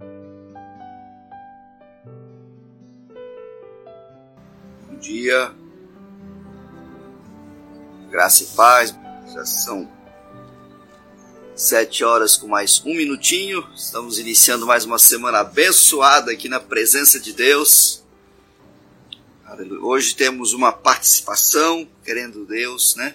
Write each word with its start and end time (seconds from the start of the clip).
Bom 0.00 0.08
dia, 4.98 5.54
graça 8.10 8.44
e 8.44 8.46
paz. 8.56 8.94
Já 9.34 9.44
são 9.44 9.86
sete 11.54 12.02
horas 12.02 12.38
com 12.38 12.48
mais 12.48 12.80
um 12.84 12.94
minutinho. 12.94 13.62
Estamos 13.74 14.18
iniciando 14.18 14.66
mais 14.66 14.86
uma 14.86 14.98
semana 14.98 15.40
abençoada 15.40 16.32
aqui 16.32 16.48
na 16.48 16.58
presença 16.58 17.20
de 17.20 17.34
Deus. 17.34 18.02
Hoje 19.82 20.16
temos 20.16 20.54
uma 20.54 20.72
participação, 20.72 21.86
querendo 22.02 22.46
Deus, 22.46 22.96
né? 22.96 23.14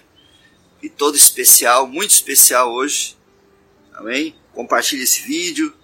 E 0.80 0.88
todo 0.88 1.16
especial, 1.16 1.88
muito 1.88 2.12
especial 2.12 2.72
hoje. 2.72 3.16
Amém? 3.92 4.36
Compartilhe 4.52 5.02
esse 5.02 5.22
vídeo. 5.22 5.75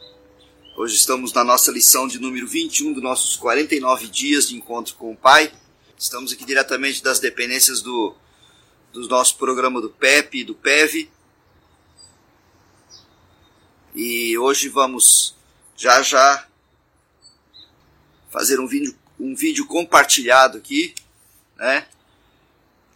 Hoje 0.82 0.96
estamos 0.96 1.32
na 1.32 1.44
nossa 1.44 1.70
lição 1.70 2.08
de 2.08 2.18
número 2.18 2.44
21 2.44 2.92
dos 2.92 3.02
nossos 3.04 3.36
49 3.36 4.08
dias 4.08 4.48
de 4.48 4.56
encontro 4.56 4.96
com 4.96 5.12
o 5.12 5.16
Pai. 5.16 5.54
Estamos 5.96 6.32
aqui 6.32 6.44
diretamente 6.44 7.04
das 7.04 7.20
dependências 7.20 7.80
do, 7.80 8.16
do 8.92 9.06
nosso 9.06 9.36
programa 9.36 9.80
do 9.80 9.88
PEP 9.88 10.40
e 10.40 10.44
do 10.44 10.56
PEV. 10.56 11.08
E 13.94 14.36
hoje 14.36 14.68
vamos 14.68 15.36
já 15.76 16.02
já 16.02 16.48
fazer 18.28 18.58
um 18.58 18.66
vídeo, 18.66 18.92
um 19.20 19.36
vídeo 19.36 19.64
compartilhado 19.66 20.58
aqui, 20.58 20.96
né? 21.58 21.86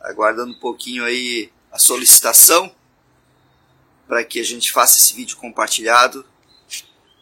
Aguardando 0.00 0.54
um 0.54 0.58
pouquinho 0.58 1.04
aí 1.04 1.52
a 1.70 1.78
solicitação 1.78 2.74
para 4.08 4.24
que 4.24 4.40
a 4.40 4.44
gente 4.44 4.72
faça 4.72 4.98
esse 4.98 5.14
vídeo 5.14 5.36
compartilhado. 5.36 6.26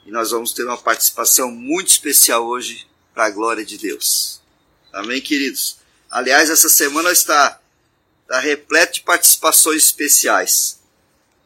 E 0.07 0.11
nós 0.11 0.31
vamos 0.31 0.53
ter 0.53 0.65
uma 0.65 0.77
participação 0.77 1.51
muito 1.51 1.89
especial 1.89 2.47
hoje 2.47 2.87
para 3.15 3.27
a 3.27 3.31
glória 3.31 3.65
de 3.65 3.79
Deus. 3.79 4.41
Amém, 4.93 5.21
queridos? 5.21 5.79
Aliás, 6.11 6.51
essa 6.51 6.69
semana 6.69 7.11
está, 7.11 7.61
está 8.23 8.39
repleta 8.39 8.93
de 8.93 9.01
participações 9.01 9.85
especiais. 9.85 10.81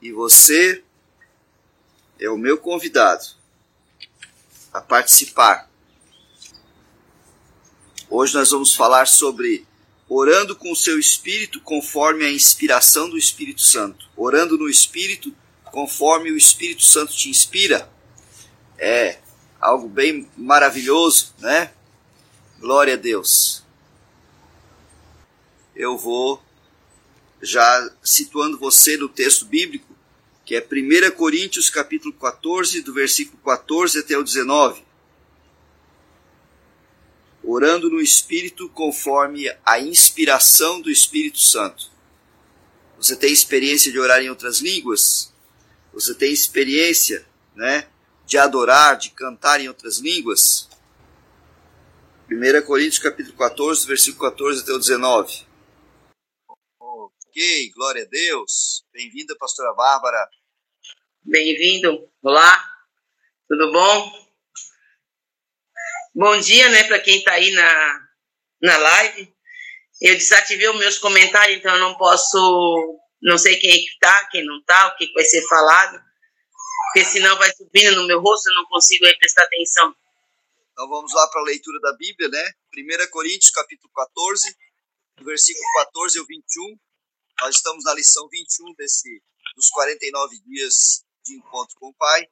E 0.03 0.12
você 0.12 0.83
é 2.19 2.29
o 2.29 2.36
meu 2.36 2.59
convidado 2.59 3.25
a 4.73 4.81
participar. 4.81 5.70
Hoje 8.11 8.34
nós 8.34 8.51
vamos 8.51 8.75
falar 8.75 9.06
sobre 9.06 9.67
orando 10.09 10.56
com 10.56 10.73
o 10.73 10.77
seu 10.77 10.98
espírito 10.98 11.61
conforme 11.61 12.25
a 12.25 12.33
inspiração 12.33 13.09
do 13.09 13.19
Espírito 13.19 13.61
Santo. 13.61 14.09
Orando 14.17 14.56
no 14.56 14.69
espírito 14.69 15.34
conforme 15.64 16.31
o 16.31 16.36
Espírito 16.36 16.83
Santo 16.83 17.12
te 17.12 17.29
inspira. 17.29 17.91
É 18.79 19.19
algo 19.61 19.89
bem 19.89 20.29
maravilhoso, 20.37 21.34
né? 21.39 21.73
Glória 22.61 22.95
a 22.95 22.97
Deus. 22.97 23.65
Eu 25.75 25.97
vou 25.97 26.43
já 27.43 27.91
situando 28.03 28.59
você 28.59 28.97
no 28.97 29.09
texto 29.09 29.45
bíblico, 29.45 29.95
que 30.45 30.55
é 30.55 30.61
1 30.61 31.11
Coríntios 31.17 31.69
capítulo 31.69 32.15
14, 32.15 32.81
do 32.83 32.95
versículo 32.95 33.39
14 33.45 33.98
até 33.98 34.17
o 34.17 34.23
19 34.23 34.89
orando 37.51 37.89
no 37.89 37.98
Espírito 37.98 38.69
conforme 38.69 39.51
a 39.65 39.81
inspiração 39.81 40.83
do 40.83 40.91
Espírito 40.91 41.39
Santo. 41.39 41.91
Você 42.98 43.17
tem 43.17 43.33
experiência 43.33 43.91
de 43.91 43.98
orar 43.98 44.20
em 44.20 44.29
outras 44.29 44.59
línguas? 44.59 45.33
Você 45.95 46.15
tem 46.15 46.31
experiência, 46.31 47.25
né, 47.57 47.87
de 48.29 48.37
adorar, 48.37 48.98
de 48.98 49.09
cantar 49.09 49.59
em 49.59 49.69
outras 49.69 49.97
línguas? 50.01 50.69
1 52.31 52.67
Coríntios 52.67 52.98
capítulo 52.98 53.35
14, 53.39 53.87
versículo 53.87 54.31
14 54.31 54.62
até 54.62 54.73
o 54.73 54.79
19. 54.79 55.47
Ok, 56.79 57.70
glória 57.75 58.02
a 58.02 58.07
Deus. 58.07 58.85
Bem-vinda, 58.92 59.35
pastora 59.39 59.73
Bárbara. 59.73 60.29
Bem-vindo. 61.23 62.07
Olá, 62.23 62.70
tudo 63.48 63.73
bom? 63.73 64.29
Bom 66.14 66.39
dia, 66.39 66.69
né, 66.69 66.85
para 66.85 67.01
quem 67.01 67.20
está 67.20 67.33
aí 67.33 67.51
na, 67.52 68.08
na 68.61 68.77
live. 68.77 69.35
Eu 70.02 70.14
desativei 70.14 70.69
os 70.69 70.79
meus 70.79 70.98
comentários, 70.98 71.61
então 71.61 71.75
eu 71.75 71.81
não 71.81 71.97
posso, 71.97 73.01
não 73.23 73.39
sei 73.39 73.57
quem 73.57 73.70
é 73.70 73.79
que 73.79 73.89
está, 73.89 74.27
quem 74.27 74.45
não 74.45 74.58
está, 74.58 74.89
o 74.89 74.97
que 74.97 75.11
vai 75.14 75.25
ser 75.25 75.41
falado, 75.48 76.08
porque 76.89 77.05
senão 77.05 77.37
vai 77.37 77.53
subindo 77.55 77.97
no 77.97 78.07
meu 78.07 78.21
rosto, 78.21 78.49
eu 78.49 78.55
não 78.55 78.65
consigo 78.67 79.05
aí 79.05 79.17
prestar 79.19 79.45
atenção. 79.45 79.95
Então 80.73 80.89
vamos 80.89 81.13
lá 81.13 81.29
para 81.29 81.43
a 81.43 81.45
leitura 81.45 81.79
da 81.81 81.93
Bíblia, 81.97 82.29
né? 82.29 82.53
1 82.75 83.11
Coríntios, 83.11 83.51
capítulo 83.51 83.93
14, 83.95 84.57
versículo 85.21 85.67
14 85.75 86.19
ao 86.19 86.25
21. 86.25 86.79
Nós 87.43 87.57
estamos 87.57 87.85
na 87.85 87.93
lição 87.93 88.27
21 88.31 88.73
desse, 88.75 89.23
dos 89.55 89.69
49 89.69 90.41
dias 90.47 91.05
de 91.25 91.35
encontro 91.35 91.77
com 91.79 91.89
o 91.89 91.95
Pai. 91.95 92.27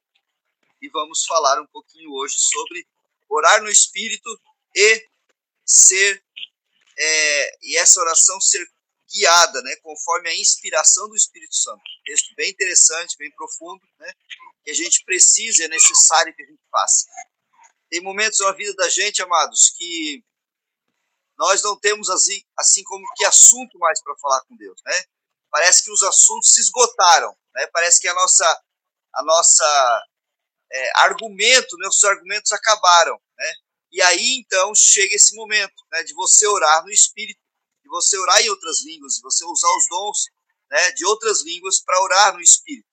E 0.81 0.89
vamos 0.89 1.25
falar 1.25 1.61
um 1.61 1.67
pouquinho 1.67 2.11
hoje 2.13 2.39
sobre 2.39 2.87
orar 3.29 3.61
no 3.61 3.69
Espírito 3.69 4.41
e 4.75 5.07
ser 5.63 6.23
é, 6.97 7.57
e 7.61 7.77
essa 7.77 7.99
oração 8.01 8.41
ser 8.41 8.67
guiada, 9.11 9.61
né, 9.61 9.75
conforme 9.77 10.29
a 10.29 10.35
inspiração 10.35 11.07
do 11.07 11.15
Espírito 11.15 11.55
Santo. 11.55 11.81
Texto 12.05 12.33
bem 12.35 12.49
interessante, 12.49 13.17
bem 13.17 13.31
profundo, 13.31 13.81
né, 13.99 14.11
que 14.63 14.71
a 14.71 14.73
gente 14.73 15.03
precisa, 15.05 15.65
é 15.65 15.67
necessário 15.67 16.35
que 16.35 16.43
a 16.43 16.45
gente 16.45 16.61
faça. 16.69 17.05
Tem 17.89 18.01
momentos 18.01 18.39
na 18.39 18.51
vida 18.51 18.73
da 18.75 18.89
gente, 18.89 19.21
amados, 19.21 19.71
que 19.77 20.23
nós 21.37 21.61
não 21.61 21.79
temos 21.79 22.09
assim, 22.09 22.41
assim 22.57 22.83
como 22.83 23.05
que 23.15 23.23
assunto 23.23 23.77
mais 23.77 24.01
para 24.01 24.15
falar 24.17 24.41
com 24.45 24.57
Deus, 24.57 24.81
né? 24.83 25.03
Parece 25.51 25.83
que 25.83 25.91
os 25.91 26.03
assuntos 26.03 26.49
se 26.51 26.59
esgotaram, 26.59 27.35
né? 27.55 27.67
Parece 27.67 28.01
que 28.01 28.07
a 28.07 28.13
nossa 28.13 28.61
a 29.13 29.23
nossa 29.23 30.05
é, 30.71 30.91
argumento, 31.01 31.77
né, 31.77 31.87
os 31.87 32.03
argumentos 32.03 32.51
acabaram, 32.51 33.19
né? 33.37 33.53
E 33.91 34.01
aí 34.01 34.37
então 34.39 34.73
chega 34.75 35.15
esse 35.15 35.35
momento, 35.35 35.85
né, 35.91 36.03
de 36.03 36.13
você 36.13 36.45
orar 36.47 36.83
no 36.83 36.91
Espírito, 36.91 37.39
de 37.87 37.89
você 37.89 38.17
orar 38.17 38.41
em 38.41 38.49
outras 38.49 38.83
línguas, 38.83 39.15
de 39.15 39.21
você 39.21 39.45
usar 39.45 39.69
os 39.69 39.87
dons, 39.89 40.25
né, 40.69 40.91
de 40.91 41.05
outras 41.05 41.41
línguas 41.41 41.79
para 41.79 42.01
orar 42.01 42.33
no 42.33 42.41
Espírito. 42.41 42.85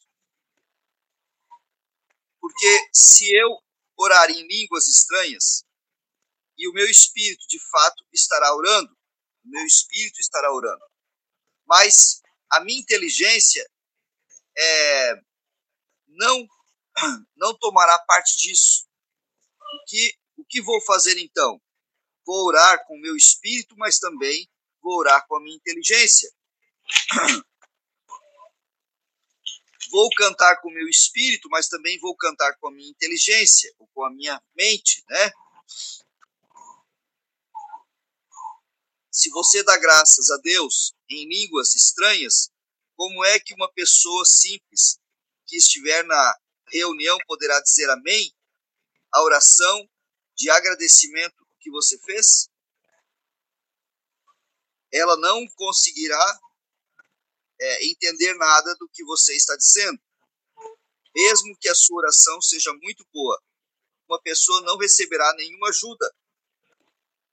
Porque 2.41 2.89
se 2.93 3.29
eu 3.35 3.59
orar 3.97 4.31
em 4.31 4.47
línguas 4.47 4.87
estranhas 4.87 5.65
e 6.57 6.69
o 6.69 6.73
meu 6.73 6.89
espírito 6.89 7.45
de 7.49 7.59
fato 7.71 8.05
estará 8.13 8.55
orando, 8.55 8.93
o 9.45 9.49
meu 9.49 9.67
espírito 9.67 10.21
estará 10.21 10.53
orando, 10.53 10.85
mas 11.67 12.21
a 12.51 12.61
minha 12.61 12.79
inteligência 12.79 13.69
é, 14.57 15.15
não 16.07 16.47
não 17.37 17.57
tomará 17.59 17.99
parte 18.01 18.37
disso. 18.37 18.87
O 19.59 19.85
que, 19.87 20.15
o 20.37 20.45
que 20.45 20.63
vou 20.63 20.81
fazer 20.83 21.19
então? 21.19 21.61
Vou 22.25 22.47
orar 22.47 22.85
com 22.87 22.95
o 22.95 23.01
meu 23.01 23.17
espírito, 23.17 23.75
mas 23.77 23.99
também 23.99 24.49
vou 24.85 24.99
orar 24.99 25.27
com 25.27 25.37
a 25.37 25.41
minha 25.41 25.57
inteligência. 25.57 26.31
Vou 29.91 30.09
cantar 30.17 30.61
com 30.61 30.71
o 30.71 30.73
meu 30.73 30.89
espírito, 30.89 31.49
mas 31.51 31.69
também 31.69 32.01
vou 32.01 32.17
cantar 32.17 32.57
com 32.59 32.67
a 32.67 32.73
minha 32.73 32.91
inteligência, 32.91 33.73
ou 33.79 33.87
com 33.95 34.03
a 34.03 34.11
minha 34.11 34.43
mente, 34.57 35.05
né? 35.09 35.31
Se 39.09 39.31
você 39.31 39.63
dá 39.63 39.77
graças 39.79 40.31
a 40.31 40.37
Deus 40.39 40.95
em 41.09 41.29
línguas 41.29 41.77
estranhas, 41.77 42.51
como 42.97 43.25
é 43.25 43.39
que 43.39 43.55
uma 43.55 43.71
pessoa 43.73 44.25
simples 44.25 44.99
que 45.47 45.57
estiver 45.57 46.03
na 46.05 46.39
reunião 46.67 47.17
poderá 47.29 47.61
dizer 47.61 47.89
amém 47.91 48.35
à 49.13 49.23
oração 49.23 49.89
de 50.35 50.51
agradecimento 50.51 51.47
que 51.61 51.71
você 51.71 51.97
fez? 52.01 52.49
Ela 54.95 55.17
não 55.17 55.47
conseguirá 55.57 56.41
é, 57.61 57.87
entender 57.87 58.35
nada 58.35 58.75
do 58.77 58.89
que 58.89 59.05
você 59.05 59.35
está 59.35 59.57
dizendo. 59.57 60.01
Mesmo 61.15 61.57
que 61.59 61.69
a 61.69 61.75
sua 61.75 61.99
oração 61.99 62.41
seja 62.41 62.73
muito 62.75 63.07
boa, 63.13 63.41
uma 64.09 64.21
pessoa 64.21 64.61
não 64.63 64.77
receberá 64.77 65.33
nenhuma 65.35 65.69
ajuda. 65.69 66.15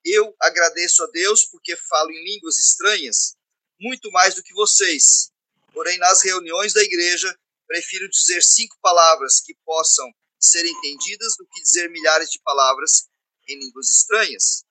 Eu 0.03 0.35
agradeço 0.39 1.03
a 1.03 1.07
Deus 1.07 1.45
porque 1.45 1.75
falo 1.75 2.09
em 2.11 2.23
línguas 2.23 2.57
estranhas 2.57 3.35
muito 3.79 4.11
mais 4.11 4.35
do 4.35 4.43
que 4.43 4.53
vocês. 4.53 5.31
Porém, 5.73 5.97
nas 5.97 6.21
reuniões 6.21 6.73
da 6.73 6.81
igreja, 6.81 7.35
prefiro 7.67 8.09
dizer 8.09 8.41
cinco 8.41 8.77
palavras 8.81 9.39
que 9.39 9.55
possam 9.65 10.11
ser 10.39 10.65
entendidas 10.65 11.35
do 11.37 11.47
que 11.47 11.61
dizer 11.61 11.89
milhares 11.89 12.29
de 12.29 12.39
palavras 12.39 13.07
em 13.47 13.59
línguas 13.59 13.89
estranhas. 13.89 14.63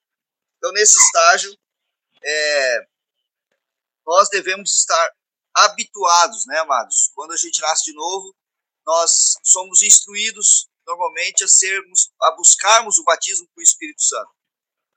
Então, 0.59 0.73
nesse 0.73 0.99
estágio, 0.99 1.57
é, 2.23 2.87
nós 4.07 4.29
devemos 4.29 4.75
estar 4.75 5.13
habituados, 5.55 6.47
né, 6.47 6.59
amados? 6.59 7.11
Quando 7.15 7.33
a 7.33 7.37
gente 7.37 7.61
nasce 7.61 7.85
de 7.85 7.93
novo, 7.93 8.35
nós 8.87 9.35
somos 9.45 9.83
instruídos 9.83 10.69
normalmente 10.87 11.45
a 11.45 11.49
sermos, 11.49 12.11
a 12.23 12.33
buscarmos 12.33 12.99
o 12.99 13.05
batismo 13.05 13.47
com 13.55 13.61
o 13.61 13.63
Espírito 13.63 14.03
Santo. 14.03 14.31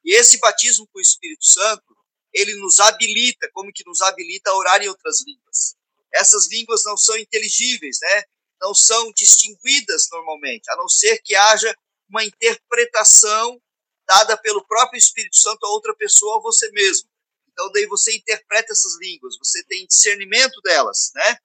E 0.03 0.15
esse 0.15 0.37
batismo 0.37 0.87
com 0.87 0.99
o 0.99 1.01
Espírito 1.01 1.45
Santo, 1.45 1.95
ele 2.33 2.55
nos 2.55 2.79
habilita, 2.79 3.49
como 3.53 3.71
que 3.71 3.85
nos 3.85 4.01
habilita 4.01 4.49
a 4.49 4.55
orar 4.55 4.81
em 4.81 4.89
outras 4.89 5.21
línguas. 5.25 5.75
Essas 6.13 6.47
línguas 6.47 6.83
não 6.83 6.97
são 6.97 7.17
inteligíveis, 7.17 7.99
né? 8.01 8.23
Não 8.61 8.73
são 8.73 9.11
distinguidas 9.13 10.07
normalmente, 10.11 10.69
a 10.71 10.75
não 10.75 10.87
ser 10.87 11.21
que 11.21 11.35
haja 11.35 11.75
uma 12.09 12.23
interpretação 12.23 13.61
dada 14.07 14.37
pelo 14.37 14.65
próprio 14.65 14.97
Espírito 14.97 15.37
Santo 15.37 15.65
a 15.65 15.69
outra 15.69 15.95
pessoa 15.95 16.37
a 16.37 16.41
você 16.41 16.69
mesmo. 16.71 17.09
Então 17.53 17.71
daí 17.71 17.85
você 17.85 18.15
interpreta 18.15 18.73
essas 18.73 18.97
línguas, 18.99 19.37
você 19.37 19.63
tem 19.65 19.85
discernimento 19.85 20.59
delas, 20.61 21.11
né? 21.15 21.37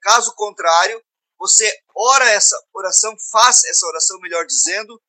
Caso 0.00 0.34
contrário, 0.34 1.02
você 1.38 1.70
ora 1.94 2.28
essa 2.30 2.56
oração, 2.74 3.14
faça 3.30 3.68
essa 3.68 3.86
oração, 3.86 4.18
melhor 4.20 4.44
dizendo, 4.46 5.00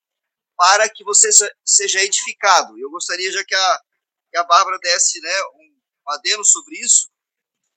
para 0.56 0.90
que 0.90 1.04
você 1.04 1.30
seja 1.66 2.02
edificado. 2.02 2.78
Eu 2.78 2.90
gostaria 2.92 3.32
já 3.32 3.44
que 3.44 3.56
a, 3.56 3.82
que 4.30 4.38
a 4.38 4.44
Bárbara 4.44 4.78
desse 4.80 5.20
né, 5.20 5.44
um 5.56 6.12
adeno 6.12 6.44
sobre 6.44 6.78
isso, 6.80 7.10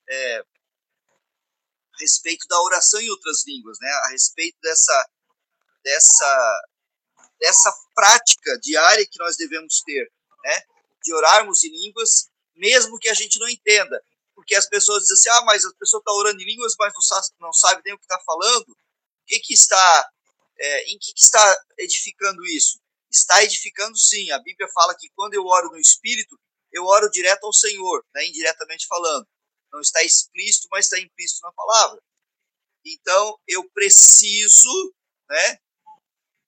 é, 0.08 0.38
a 0.38 1.99
respeito 2.00 2.46
da 2.49 2.61
oração 2.61 3.00
em 3.00 3.11
outras 3.11 3.46
línguas, 3.46 3.79
né, 3.81 3.90
a 4.05 4.08
respeito 4.08 4.58
dessa, 4.61 5.11
dessa, 5.82 6.62
dessa 7.40 7.72
prática 7.94 8.58
diária 8.61 9.06
que 9.06 9.19
nós 9.19 9.37
devemos 9.37 9.81
ter, 9.84 10.11
né, 10.44 10.62
de 11.06 11.14
orarmos 11.14 11.62
em 11.62 11.70
línguas, 11.70 12.29
mesmo 12.55 12.99
que 12.99 13.08
a 13.08 13.14
gente 13.14 13.38
não 13.38 13.49
entenda. 13.49 14.03
Porque 14.35 14.55
as 14.55 14.69
pessoas 14.69 15.05
dizem 15.05 15.14
assim, 15.14 15.41
ah, 15.41 15.44
mas 15.47 15.64
a 15.64 15.73
pessoa 15.75 16.00
está 16.00 16.12
orando 16.12 16.43
em 16.43 16.44
línguas, 16.44 16.75
mas 16.79 16.93
não 16.93 17.00
sabe, 17.00 17.26
não 17.41 17.53
sabe 17.53 17.82
nem 17.85 17.94
o 17.94 17.99
que 17.99 18.05
está 18.05 18.20
falando. 18.20 18.69
O 18.69 19.26
que, 19.26 19.38
que 19.38 19.55
está, 19.55 20.11
é, 20.58 20.93
em 20.93 20.99
que, 20.99 21.14
que 21.14 21.23
está 21.23 21.64
edificando 21.79 22.44
isso? 22.44 22.81
Está 23.11 23.43
edificando 23.44 23.97
sim. 23.97 24.31
A 24.32 24.38
Bíblia 24.41 24.69
fala 24.75 24.94
que 24.94 25.08
quando 25.14 25.35
eu 25.35 25.44
oro 25.47 25.70
no 25.70 25.79
Espírito, 25.79 26.38
eu 26.73 26.85
oro 26.85 27.11
direto 27.11 27.44
ao 27.44 27.53
Senhor, 27.53 28.05
né, 28.14 28.26
indiretamente 28.26 28.87
falando. 28.87 29.26
Não 29.73 29.81
está 29.81 30.03
explícito, 30.03 30.69
mas 30.70 30.87
está 30.87 30.99
implícito 30.99 31.41
na 31.43 31.53
palavra. 31.53 32.03
Então, 32.85 33.38
eu 33.47 33.69
preciso 33.70 34.94
né, 35.29 35.58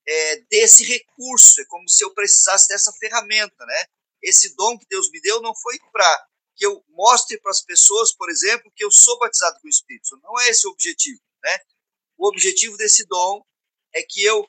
é, 0.06 0.36
desse 0.50 0.84
recurso. 0.84 1.60
É 1.60 1.64
como 1.66 1.88
se 1.88 2.04
eu 2.04 2.12
precisasse 2.12 2.68
dessa 2.68 2.92
ferramenta. 2.92 3.64
Né? 3.64 3.86
Esse 4.22 4.54
dom 4.54 4.78
que 4.78 4.86
Deus 4.88 5.10
me 5.10 5.20
deu 5.20 5.40
não 5.40 5.54
foi 5.56 5.78
para 5.92 6.26
que 6.56 6.66
eu 6.66 6.84
mostre 6.88 7.40
para 7.40 7.52
as 7.52 7.62
pessoas, 7.62 8.12
por 8.12 8.28
exemplo, 8.28 8.72
que 8.74 8.84
eu 8.84 8.90
sou 8.90 9.16
batizado 9.18 9.60
com 9.60 9.68
o 9.68 9.70
Espírito. 9.70 10.18
Não 10.22 10.38
é 10.40 10.48
esse 10.48 10.66
o 10.66 10.70
objetivo. 10.70 11.20
Né? 11.42 11.58
O 12.16 12.28
objetivo 12.28 12.76
desse 12.76 13.06
dom 13.06 13.44
é 13.94 14.02
que 14.02 14.24
eu 14.24 14.44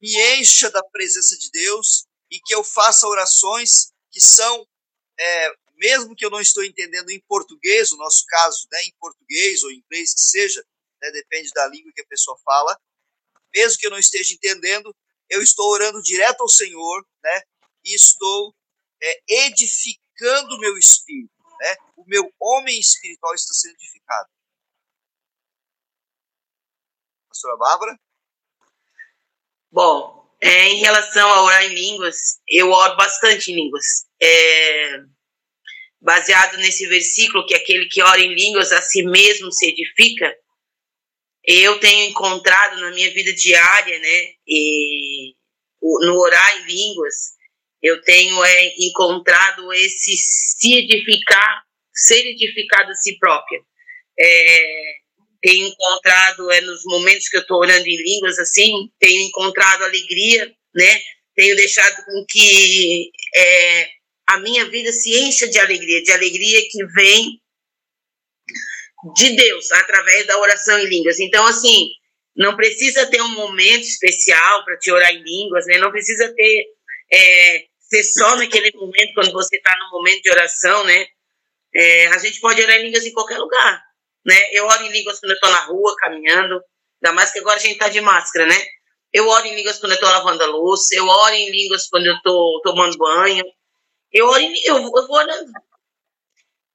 me 0.00 0.38
encha 0.38 0.70
da 0.70 0.82
presença 0.82 1.36
de 1.36 1.50
Deus 1.50 2.06
e 2.30 2.40
que 2.40 2.54
eu 2.54 2.62
faça 2.62 3.06
orações 3.06 3.92
que 4.10 4.20
são, 4.20 4.66
é, 5.18 5.54
mesmo 5.74 6.14
que 6.14 6.24
eu 6.24 6.30
não 6.30 6.40
estou 6.40 6.64
entendendo 6.64 7.10
em 7.10 7.20
português, 7.28 7.90
no 7.90 7.98
nosso 7.98 8.24
caso, 8.26 8.66
né, 8.70 8.82
em 8.84 8.94
português 8.98 9.62
ou 9.62 9.70
em 9.70 9.78
inglês 9.78 10.14
que 10.14 10.20
seja, 10.20 10.64
né, 11.00 11.10
depende 11.10 11.50
da 11.50 11.66
língua 11.66 11.92
que 11.94 12.00
a 12.00 12.06
pessoa 12.06 12.38
fala, 12.44 12.78
mesmo 13.54 13.78
que 13.78 13.86
eu 13.86 13.90
não 13.90 13.98
esteja 13.98 14.34
entendendo, 14.34 14.94
eu 15.28 15.42
estou 15.42 15.70
orando 15.70 16.02
direto 16.02 16.40
ao 16.40 16.48
Senhor, 16.48 17.06
né, 17.22 17.42
e 17.84 17.94
estou 17.94 18.54
é, 19.02 19.22
edificando 19.46 20.54
o 20.54 20.58
meu 20.58 20.76
espírito, 20.78 21.32
né, 21.60 21.76
o 21.96 22.04
meu 22.06 22.32
homem 22.40 22.78
espiritual 22.78 23.34
está 23.34 23.52
sendo 23.54 23.74
edificado. 23.74 24.28
Pastora 27.28 27.56
Bárbara? 27.56 27.98
Bom, 29.70 30.30
é, 30.40 30.68
em 30.68 30.80
relação 30.80 31.28
a 31.28 31.42
orar 31.42 31.64
em 31.64 31.74
línguas, 31.74 32.40
eu 32.48 32.70
oro 32.70 32.96
bastante 32.96 33.50
em 33.50 33.54
línguas. 33.54 34.06
É, 34.20 34.98
baseado 36.00 36.56
nesse 36.58 36.86
versículo, 36.88 37.46
que 37.46 37.54
aquele 37.54 37.86
que 37.86 38.02
ora 38.02 38.20
em 38.20 38.34
línguas 38.34 38.72
a 38.72 38.82
si 38.82 39.02
mesmo 39.04 39.52
se 39.52 39.66
edifica, 39.68 40.36
eu 41.44 41.78
tenho 41.80 42.10
encontrado 42.10 42.80
na 42.80 42.90
minha 42.90 43.10
vida 43.12 43.32
diária, 43.32 43.98
né, 43.98 44.34
e, 44.46 45.34
no 45.80 46.18
orar 46.18 46.60
em 46.60 46.66
línguas, 46.66 47.34
eu 47.82 48.00
tenho 48.02 48.42
é, 48.44 48.74
encontrado 48.78 49.72
esse 49.72 50.14
se 50.16 50.74
edificar, 50.78 51.62
ser 51.92 52.24
edificado 52.26 52.90
a 52.90 52.94
si 52.94 53.18
própria. 53.18 53.60
É, 54.18 54.94
tenho 55.42 55.66
encontrado 55.66 56.50
é, 56.52 56.60
nos 56.60 56.84
momentos 56.84 57.28
que 57.28 57.36
eu 57.36 57.40
estou 57.40 57.58
orando 57.58 57.86
em 57.86 57.96
línguas 57.96 58.38
assim, 58.38 58.88
tenho 59.00 59.26
encontrado 59.26 59.82
alegria, 59.82 60.52
né? 60.74 61.00
Tenho 61.34 61.56
deixado 61.56 62.04
com 62.04 62.24
que 62.28 63.10
é, 63.34 63.88
a 64.28 64.38
minha 64.38 64.64
vida 64.66 64.92
se 64.92 65.18
encha 65.18 65.48
de 65.48 65.58
alegria, 65.58 66.02
de 66.02 66.12
alegria 66.12 66.60
que 66.70 66.86
vem 66.94 67.40
de 69.14 69.30
Deus 69.30 69.72
através 69.72 70.26
da 70.26 70.38
oração 70.38 70.78
em 70.78 70.86
línguas. 70.86 71.18
Então, 71.18 71.44
assim, 71.46 71.88
não 72.36 72.54
precisa 72.54 73.06
ter 73.06 73.20
um 73.20 73.30
momento 73.30 73.82
especial 73.82 74.64
para 74.64 74.78
te 74.78 74.92
orar 74.92 75.10
em 75.10 75.22
línguas, 75.22 75.66
né? 75.66 75.78
Não 75.78 75.90
precisa 75.90 76.32
ter 76.32 76.66
é, 77.12 77.64
ser 77.96 78.04
só 78.04 78.36
naquele 78.36 78.70
momento 78.74 79.14
quando 79.14 79.32
você 79.32 79.56
está 79.56 79.76
no 79.78 79.90
momento 79.90 80.22
de 80.22 80.30
oração, 80.30 80.84
né? 80.84 81.06
É, 81.74 82.06
a 82.08 82.18
gente 82.18 82.40
pode 82.40 82.62
orar 82.62 82.76
em 82.76 82.84
línguas 82.84 83.04
em 83.04 83.12
qualquer 83.12 83.38
lugar 83.38 83.82
né? 84.24 84.36
Eu 84.52 84.66
oro 84.66 84.84
em 84.84 84.90
línguas 84.90 85.18
quando 85.20 85.30
eu 85.30 85.34
estou 85.34 85.50
na 85.50 85.64
rua, 85.64 85.96
caminhando, 85.96 86.62
ainda 87.02 87.14
mais 87.14 87.32
que 87.32 87.40
agora 87.40 87.56
a 87.56 87.60
gente 87.60 87.72
está 87.72 87.88
de 87.88 88.00
máscara, 88.00 88.46
né? 88.46 88.56
Eu 89.12 89.28
oro 89.28 89.46
em 89.46 89.54
línguas 89.54 89.78
quando 89.78 89.92
eu 89.92 89.96
estou 89.96 90.08
lavando 90.08 90.42
a 90.42 90.46
louça, 90.46 90.94
eu 90.94 91.06
oro 91.06 91.34
em 91.34 91.50
línguas 91.50 91.88
quando 91.88 92.06
eu 92.06 92.14
estou 92.14 92.60
tomando 92.62 92.96
banho, 92.96 93.44
eu 94.12 94.26
oro 94.26 94.40
em, 94.40 94.54
eu, 94.64 94.76
eu 94.76 95.06
vou 95.06 95.16
orando. 95.16 95.52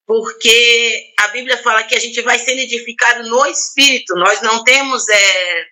Porque 0.05 1.13
a 1.19 1.27
Bíblia 1.29 1.57
fala 1.57 1.83
que 1.83 1.95
a 1.95 1.99
gente 1.99 2.21
vai 2.21 2.39
sendo 2.39 2.59
edificado 2.59 3.27
no 3.27 3.45
Espírito, 3.47 4.15
nós 4.15 4.41
não 4.41 4.63
temos, 4.63 5.07
é, 5.09 5.65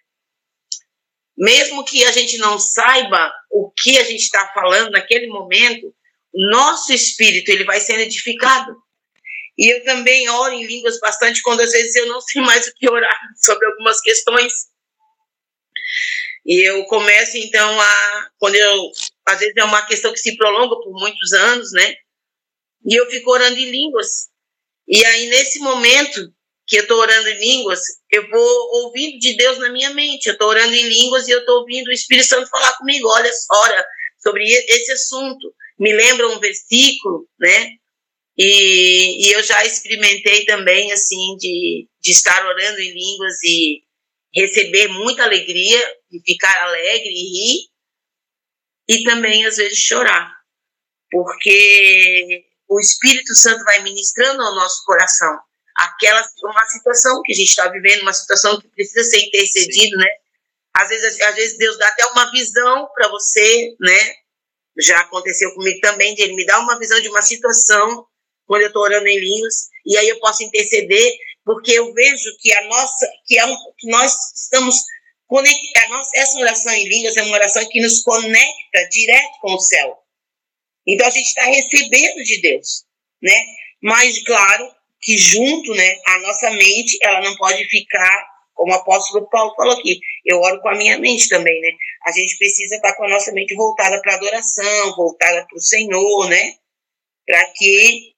mesmo 1.38 1.84
que 1.84 2.06
a 2.06 2.12
gente 2.12 2.38
não 2.38 2.58
saiba 2.58 3.34
o 3.52 3.72
que 3.72 3.98
a 3.98 4.04
gente 4.04 4.22
está 4.22 4.48
falando 4.54 4.92
naquele 4.92 5.28
momento, 5.28 5.94
nosso 6.34 6.94
espírito 6.94 7.50
ele 7.50 7.64
vai 7.64 7.80
sendo 7.80 8.02
edificado. 8.02 8.76
E 9.58 9.74
eu 9.74 9.84
também 9.84 10.30
oro 10.30 10.54
em 10.54 10.66
línguas 10.66 11.00
bastante 11.00 11.42
quando 11.42 11.62
às 11.62 11.72
vezes 11.72 11.96
eu 11.96 12.08
não 12.08 12.20
sei 12.22 12.42
mais 12.42 12.68
o 12.68 12.74
que 12.74 12.90
orar 12.90 13.20
sobre 13.38 13.66
algumas 13.68 14.02
questões. 14.02 14.54
E 16.46 16.68
eu 16.68 16.84
começo 16.86 17.38
então 17.38 17.82
a 17.82 18.30
quando 18.38 18.56
eu 18.56 18.92
às 19.26 19.40
vezes 19.40 19.56
é 19.58 19.64
uma 19.64 19.86
questão 19.86 20.14
que 20.14 20.20
se 20.20 20.38
prolonga 20.38 20.76
por 20.76 20.92
muitos 20.94 21.34
anos, 21.34 21.72
né? 21.72 21.96
E 22.86 22.96
eu 22.96 23.10
fico 23.10 23.32
orando 23.32 23.58
em 23.58 23.72
línguas. 23.72 24.30
E 24.88 25.04
aí 25.04 25.28
nesse 25.28 25.60
momento 25.60 26.34
que 26.68 26.78
eu 26.78 26.82
estou 26.82 26.98
orando 26.98 27.30
em 27.30 27.40
línguas, 27.40 27.80
eu 28.12 28.28
vou 28.30 28.86
ouvindo 28.86 29.20
de 29.20 29.36
Deus 29.38 29.58
na 29.60 29.70
minha 29.70 29.92
mente. 29.92 30.28
Eu 30.28 30.34
estou 30.34 30.48
orando 30.48 30.74
em 30.74 30.88
línguas 30.88 31.28
e 31.28 31.32
eu 31.32 31.40
estou 31.40 31.60
ouvindo 31.60 31.88
o 31.88 31.94
Espírito 31.94 32.28
Santo 32.28 32.50
falar 32.50 32.74
comigo. 32.78 33.08
Olha, 33.08 33.32
ora 33.52 33.86
sobre 34.20 34.44
esse 34.44 34.92
assunto. 34.92 35.54
Me 35.78 35.94
lembra 35.94 36.28
um 36.30 36.40
versículo, 36.40 37.28
né? 37.40 37.74
E, 38.38 39.28
e, 39.28 39.32
eu 39.32 39.44
já 39.44 39.64
experimentei 39.64 40.46
também, 40.46 40.92
assim, 40.92 41.38
de, 41.38 41.88
de 42.02 42.12
estar 42.12 42.46
orando 42.46 42.82
em 42.82 42.92
línguas 42.92 43.42
e 43.44 43.82
receber 44.34 44.90
muita 44.90 45.24
alegria, 45.24 45.96
e 46.12 46.20
ficar 46.20 46.64
alegre 46.64 47.10
e 47.10 47.32
rir, 47.32 47.60
e 48.90 49.04
também, 49.06 49.46
às 49.46 49.56
vezes, 49.56 49.78
chorar. 49.78 50.36
Porque 51.10 52.44
o 52.68 52.78
Espírito 52.78 53.34
Santo 53.36 53.64
vai 53.64 53.84
ministrando 53.84 54.42
ao 54.42 54.56
nosso 54.56 54.84
coração 54.86 55.40
aquela 55.76 56.26
uma 56.44 56.66
situação 56.66 57.22
que 57.24 57.34
a 57.34 57.36
gente 57.36 57.50
está 57.50 57.68
vivendo, 57.68 58.02
uma 58.02 58.14
situação 58.14 58.60
que 58.60 58.68
precisa 58.70 59.04
ser 59.04 59.20
intercedido, 59.20 59.92
Sim. 59.92 59.98
né? 59.98 60.08
Às 60.74 60.90
vezes, 60.90 61.22
às 61.22 61.36
vezes 61.36 61.58
Deus 61.58 61.78
dá 61.78 61.88
até 61.88 62.06
uma 62.08 62.32
visão 62.32 62.88
para 62.94 63.08
você, 63.10 63.76
né? 63.80 64.16
Já 64.78 65.00
aconteceu 65.02 65.54
comigo 65.54 65.80
também, 65.82 66.16
de 66.16 66.22
Ele 66.22 66.36
me 66.36 66.46
dar 66.46 66.60
uma 66.60 66.78
visão 66.78 67.00
de 67.02 67.10
uma 67.10 67.22
situação 67.22 68.06
quando 68.46 68.62
eu 68.62 68.68
estou 68.68 68.84
orando 68.84 69.08
em 69.08 69.20
línguas, 69.20 69.70
e 69.86 69.98
aí 69.98 70.08
eu 70.08 70.20
posso 70.20 70.44
interceder, 70.44 71.18
porque 71.44 71.72
eu 71.72 71.92
vejo 71.94 72.38
que 72.40 72.54
a 72.54 72.68
nossa, 72.68 73.08
que, 73.26 73.40
é 73.40 73.46
um, 73.46 73.56
que 73.78 73.90
nós 73.90 74.14
estamos 74.36 74.76
conectados, 75.28 76.10
essa 76.14 76.38
oração 76.38 76.72
em 76.74 76.88
línguas 76.88 77.18
é 77.18 77.24
uma 77.24 77.36
oração 77.36 77.68
que 77.70 77.82
nos 77.82 78.04
conecta 78.04 78.88
direto 78.92 79.40
com 79.42 79.54
o 79.54 79.60
céu. 79.60 79.98
Então 80.86 81.08
a 81.08 81.10
gente 81.10 81.26
está 81.26 81.44
recebendo 81.46 82.24
de 82.24 82.42
Deus, 82.42 82.86
né? 83.22 83.36
Mas 83.82 84.24
claro 84.24 84.72
que 85.06 85.16
junto, 85.20 85.72
né, 85.76 86.00
a 86.08 86.20
nossa 86.22 86.50
mente, 86.50 86.98
ela 87.00 87.22
não 87.22 87.38
pode 87.38 87.64
ficar, 87.70 88.28
como 88.56 88.72
o 88.72 88.76
apóstolo 88.76 89.30
Paulo 89.30 89.54
falou 89.56 89.78
aqui, 89.78 90.00
eu 90.26 90.42
oro 90.42 90.60
com 90.62 90.70
a 90.70 90.76
minha 90.76 90.98
mente 90.98 91.30
também, 91.30 91.62
né? 91.62 91.70
A 92.08 92.12
gente 92.12 92.36
precisa 92.40 92.76
estar 92.76 92.96
com 92.96 93.06
a 93.06 93.10
nossa 93.10 93.32
mente 93.32 93.54
voltada 93.54 94.02
para 94.02 94.14
a 94.14 94.16
adoração, 94.16 94.96
voltada 94.96 95.46
para 95.48 95.56
o 95.56 95.62
Senhor, 95.62 96.28
né? 96.28 96.56
Para 97.24 97.46
que 97.56 98.14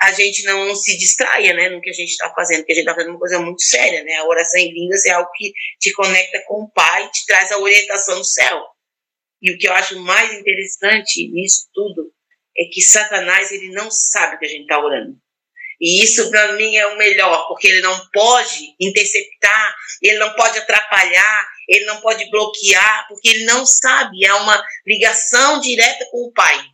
a 0.00 0.10
gente 0.10 0.42
não 0.42 0.74
se 0.74 0.98
distraia, 0.98 1.54
né, 1.54 1.68
no 1.68 1.80
que 1.80 1.90
a 1.90 1.92
gente 1.92 2.10
está 2.10 2.28
fazendo, 2.34 2.58
porque 2.58 2.72
a 2.72 2.74
gente 2.74 2.84
está 2.84 2.94
fazendo 2.94 3.12
uma 3.12 3.20
coisa 3.20 3.38
muito 3.38 3.62
séria, 3.62 4.02
né? 4.02 4.14
A 4.16 4.26
oração 4.26 4.58
em 4.58 4.72
línguas 4.72 5.04
é 5.04 5.10
algo 5.10 5.30
que 5.36 5.52
te 5.78 5.92
conecta 5.92 6.42
com 6.48 6.64
o 6.64 6.70
Pai, 6.72 7.08
te 7.10 7.24
traz 7.24 7.52
a 7.52 7.58
orientação 7.58 8.18
do 8.18 8.24
céu. 8.24 8.64
E 9.40 9.52
o 9.52 9.58
que 9.58 9.68
eu 9.68 9.72
acho 9.74 9.96
mais 10.00 10.32
interessante 10.34 11.28
nisso 11.28 11.68
tudo 11.72 12.12
é 12.58 12.64
que 12.64 12.80
Satanás 12.80 13.52
ele 13.52 13.70
não 13.70 13.92
sabe 13.92 14.38
que 14.40 14.46
a 14.46 14.48
gente 14.48 14.62
está 14.62 14.84
orando. 14.84 15.21
E 15.82 16.04
isso 16.04 16.30
para 16.30 16.52
mim 16.52 16.76
é 16.76 16.86
o 16.86 16.96
melhor, 16.96 17.48
porque 17.48 17.66
ele 17.66 17.80
não 17.80 18.08
pode 18.10 18.72
interceptar, 18.78 19.76
ele 20.00 20.16
não 20.16 20.32
pode 20.36 20.56
atrapalhar, 20.56 21.48
ele 21.66 21.84
não 21.86 22.00
pode 22.00 22.30
bloquear, 22.30 23.08
porque 23.08 23.28
ele 23.28 23.44
não 23.46 23.66
sabe, 23.66 24.24
é 24.24 24.32
uma 24.32 24.64
ligação 24.86 25.58
direta 25.60 26.06
com 26.12 26.28
o 26.28 26.32
Pai. 26.32 26.64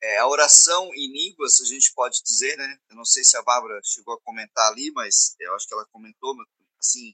É, 0.00 0.18
a 0.18 0.28
oração 0.28 0.88
em 0.94 1.12
línguas, 1.12 1.60
a 1.60 1.64
gente 1.64 1.92
pode 1.94 2.22
dizer, 2.22 2.56
né? 2.56 2.78
Eu 2.88 2.94
não 2.94 3.04
sei 3.04 3.24
se 3.24 3.36
a 3.36 3.42
Bárbara 3.42 3.80
chegou 3.82 4.14
a 4.14 4.20
comentar 4.20 4.70
ali, 4.70 4.92
mas 4.92 5.34
eu 5.40 5.52
acho 5.56 5.66
que 5.66 5.74
ela 5.74 5.86
comentou, 5.90 6.32
assim, 6.78 7.12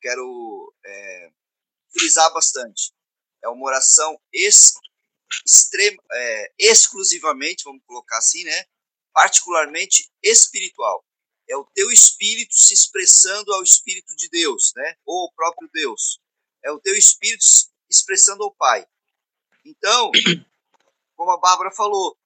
quero 0.00 0.74
é, 0.84 1.30
frisar 1.92 2.32
bastante. 2.32 2.92
É 3.44 3.48
uma 3.48 3.64
oração 3.64 4.20
extrema, 5.44 6.02
é, 6.12 6.52
exclusivamente, 6.58 7.64
vamos 7.64 7.82
colocar 7.86 8.18
assim, 8.18 8.44
né? 8.44 8.64
Particularmente 9.12 10.10
espiritual. 10.22 11.04
É 11.48 11.56
o 11.56 11.64
teu 11.74 11.90
espírito 11.90 12.54
se 12.54 12.72
expressando 12.72 13.52
ao 13.52 13.62
Espírito 13.62 14.14
de 14.16 14.28
Deus, 14.28 14.72
né? 14.76 14.96
Ou 15.04 15.22
ao 15.22 15.32
próprio 15.32 15.68
Deus. 15.72 16.20
É 16.64 16.70
o 16.70 16.80
teu 16.80 16.94
espírito 16.94 17.44
se 17.44 17.68
expressando 17.90 18.44
ao 18.44 18.54
Pai. 18.54 18.86
Então, 19.64 20.10
como 21.16 21.30
a 21.30 21.38
Bárbara 21.38 21.70
falou, 21.70 22.16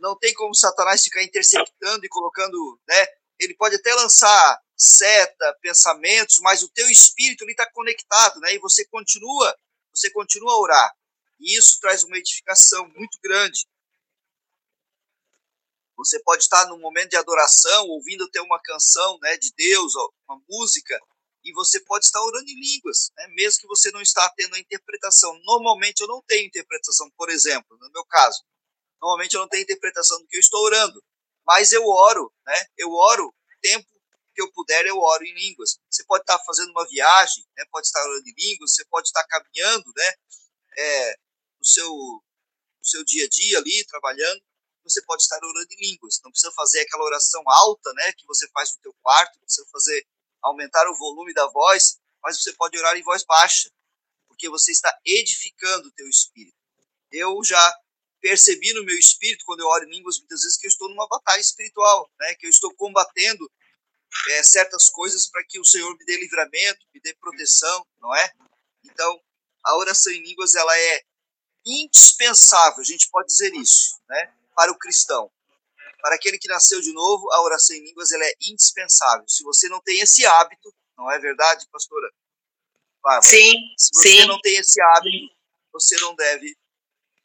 não 0.00 0.18
tem 0.18 0.34
como 0.34 0.54
Satanás 0.54 1.04
ficar 1.04 1.22
interceptando 1.22 2.04
e 2.04 2.08
colocando, 2.08 2.80
né? 2.88 3.06
Ele 3.38 3.54
pode 3.54 3.76
até 3.76 3.94
lançar 3.94 4.60
seta, 4.76 5.58
pensamentos, 5.60 6.38
mas 6.40 6.62
o 6.62 6.68
teu 6.70 6.88
espírito 6.90 7.44
está 7.48 7.70
conectado, 7.70 8.40
né? 8.40 8.54
E 8.54 8.58
você 8.58 8.84
continua, 8.86 9.56
você 9.92 10.10
continua 10.10 10.52
a 10.52 10.58
orar. 10.58 10.96
E 11.44 11.58
isso 11.58 11.78
traz 11.78 12.02
uma 12.02 12.16
edificação 12.16 12.88
muito 12.88 13.18
grande. 13.22 13.66
Você 15.94 16.18
pode 16.22 16.42
estar 16.42 16.66
num 16.66 16.78
momento 16.78 17.10
de 17.10 17.16
adoração, 17.16 17.86
ouvindo 17.88 18.24
até 18.24 18.40
uma 18.40 18.58
canção, 18.60 19.18
né, 19.20 19.36
de 19.36 19.52
Deus, 19.54 19.92
uma 20.26 20.42
música, 20.48 20.98
e 21.44 21.52
você 21.52 21.78
pode 21.80 22.06
estar 22.06 22.22
orando 22.22 22.48
em 22.48 22.58
línguas, 22.58 23.12
né? 23.16 23.28
mesmo 23.28 23.60
que 23.60 23.66
você 23.66 23.90
não 23.90 24.00
está 24.00 24.26
tendo 24.30 24.54
a 24.54 24.58
interpretação. 24.58 25.38
Normalmente 25.44 26.00
eu 26.00 26.08
não 26.08 26.22
tenho 26.26 26.46
interpretação, 26.46 27.10
por 27.18 27.28
exemplo, 27.28 27.76
no 27.78 27.90
meu 27.92 28.04
caso. 28.06 28.42
Normalmente 29.00 29.34
eu 29.34 29.40
não 29.42 29.48
tenho 29.48 29.62
interpretação 29.62 30.18
do 30.18 30.26
que 30.26 30.36
eu 30.36 30.40
estou 30.40 30.64
orando, 30.64 31.04
mas 31.46 31.70
eu 31.72 31.86
oro, 31.86 32.32
né? 32.46 32.66
Eu 32.78 32.90
oro 32.90 33.26
o 33.26 33.60
tempo 33.60 33.86
que 34.34 34.40
eu 34.40 34.50
puder, 34.52 34.86
eu 34.86 34.98
oro 34.98 35.22
em 35.22 35.34
línguas. 35.34 35.78
Você 35.90 36.02
pode 36.06 36.22
estar 36.22 36.38
fazendo 36.46 36.70
uma 36.70 36.88
viagem, 36.88 37.44
né? 37.58 37.64
Pode 37.70 37.86
estar 37.86 38.02
orando 38.02 38.26
em 38.26 38.34
línguas, 38.34 38.72
você 38.72 38.84
pode 38.86 39.08
estar 39.08 39.22
caminhando, 39.24 39.92
né? 39.94 40.14
É, 40.78 41.16
no 41.64 41.66
seu 41.66 41.90
no 41.90 42.86
seu 42.86 43.02
dia 43.02 43.24
a 43.24 43.28
dia 43.28 43.58
ali, 43.58 43.86
trabalhando, 43.86 44.42
você 44.84 45.00
pode 45.02 45.22
estar 45.22 45.42
orando 45.42 45.72
em 45.72 45.90
línguas. 45.90 46.20
Não 46.22 46.30
precisa 46.30 46.52
fazer 46.52 46.82
aquela 46.82 47.04
oração 47.04 47.42
alta, 47.46 47.90
né, 47.94 48.12
que 48.12 48.26
você 48.26 48.46
faz 48.48 48.74
no 48.74 48.82
teu 48.82 48.94
quarto, 49.02 49.38
não 49.38 49.46
precisa 49.46 49.66
fazer 49.72 50.06
aumentar 50.42 50.86
o 50.90 50.94
volume 50.94 51.32
da 51.32 51.46
voz, 51.48 51.98
mas 52.22 52.42
você 52.42 52.52
pode 52.52 52.78
orar 52.78 52.94
em 52.94 53.02
voz 53.02 53.24
baixa, 53.24 53.70
porque 54.28 54.50
você 54.50 54.70
está 54.72 54.94
edificando 55.02 55.88
o 55.88 55.92
teu 55.92 56.06
espírito. 56.06 56.56
Eu 57.10 57.42
já 57.42 57.74
percebi 58.20 58.74
no 58.74 58.84
meu 58.84 58.98
espírito, 58.98 59.44
quando 59.46 59.60
eu 59.60 59.66
oro 59.66 59.84
em 59.84 59.90
línguas, 59.90 60.18
muitas 60.18 60.42
vezes, 60.42 60.58
que 60.58 60.66
eu 60.66 60.70
estou 60.70 60.88
numa 60.90 61.08
batalha 61.08 61.40
espiritual, 61.40 62.10
né? 62.20 62.34
que 62.34 62.46
eu 62.46 62.50
estou 62.50 62.74
combatendo 62.74 63.50
é, 64.30 64.42
certas 64.42 64.90
coisas 64.90 65.28
para 65.30 65.42
que 65.48 65.58
o 65.58 65.64
Senhor 65.64 65.96
me 65.96 66.04
dê 66.04 66.18
livramento, 66.18 66.86
me 66.92 67.00
dê 67.00 67.14
proteção, 67.14 67.86
não 67.98 68.14
é? 68.14 68.32
Então, 68.84 69.18
a 69.64 69.76
oração 69.76 70.12
em 70.12 70.22
línguas 70.22 70.54
ela 70.54 70.78
é 70.78 71.02
indispensável, 71.66 72.80
a 72.80 72.84
gente 72.84 73.08
pode 73.10 73.28
dizer 73.28 73.54
isso, 73.54 74.00
né? 74.08 74.32
para 74.54 74.72
o 74.72 74.78
cristão. 74.78 75.30
Para 76.00 76.16
aquele 76.16 76.38
que 76.38 76.48
nasceu 76.48 76.80
de 76.80 76.92
novo, 76.92 77.30
a 77.32 77.42
oração 77.42 77.74
em 77.76 77.82
línguas 77.84 78.12
ela 78.12 78.24
é 78.24 78.34
indispensável. 78.42 79.24
Se 79.26 79.42
você 79.42 79.68
não 79.68 79.80
tem 79.80 80.00
esse 80.00 80.24
hábito, 80.24 80.72
não 80.96 81.10
é 81.10 81.18
verdade, 81.18 81.66
pastora? 81.72 82.08
Bárbara? 83.02 83.22
Sim, 83.22 83.54
Se 83.76 83.90
você 83.92 84.08
sim. 84.08 84.26
não 84.26 84.40
tem 84.40 84.56
esse 84.56 84.80
hábito, 84.80 85.34
você 85.72 85.96
não 86.00 86.14
deve, 86.14 86.56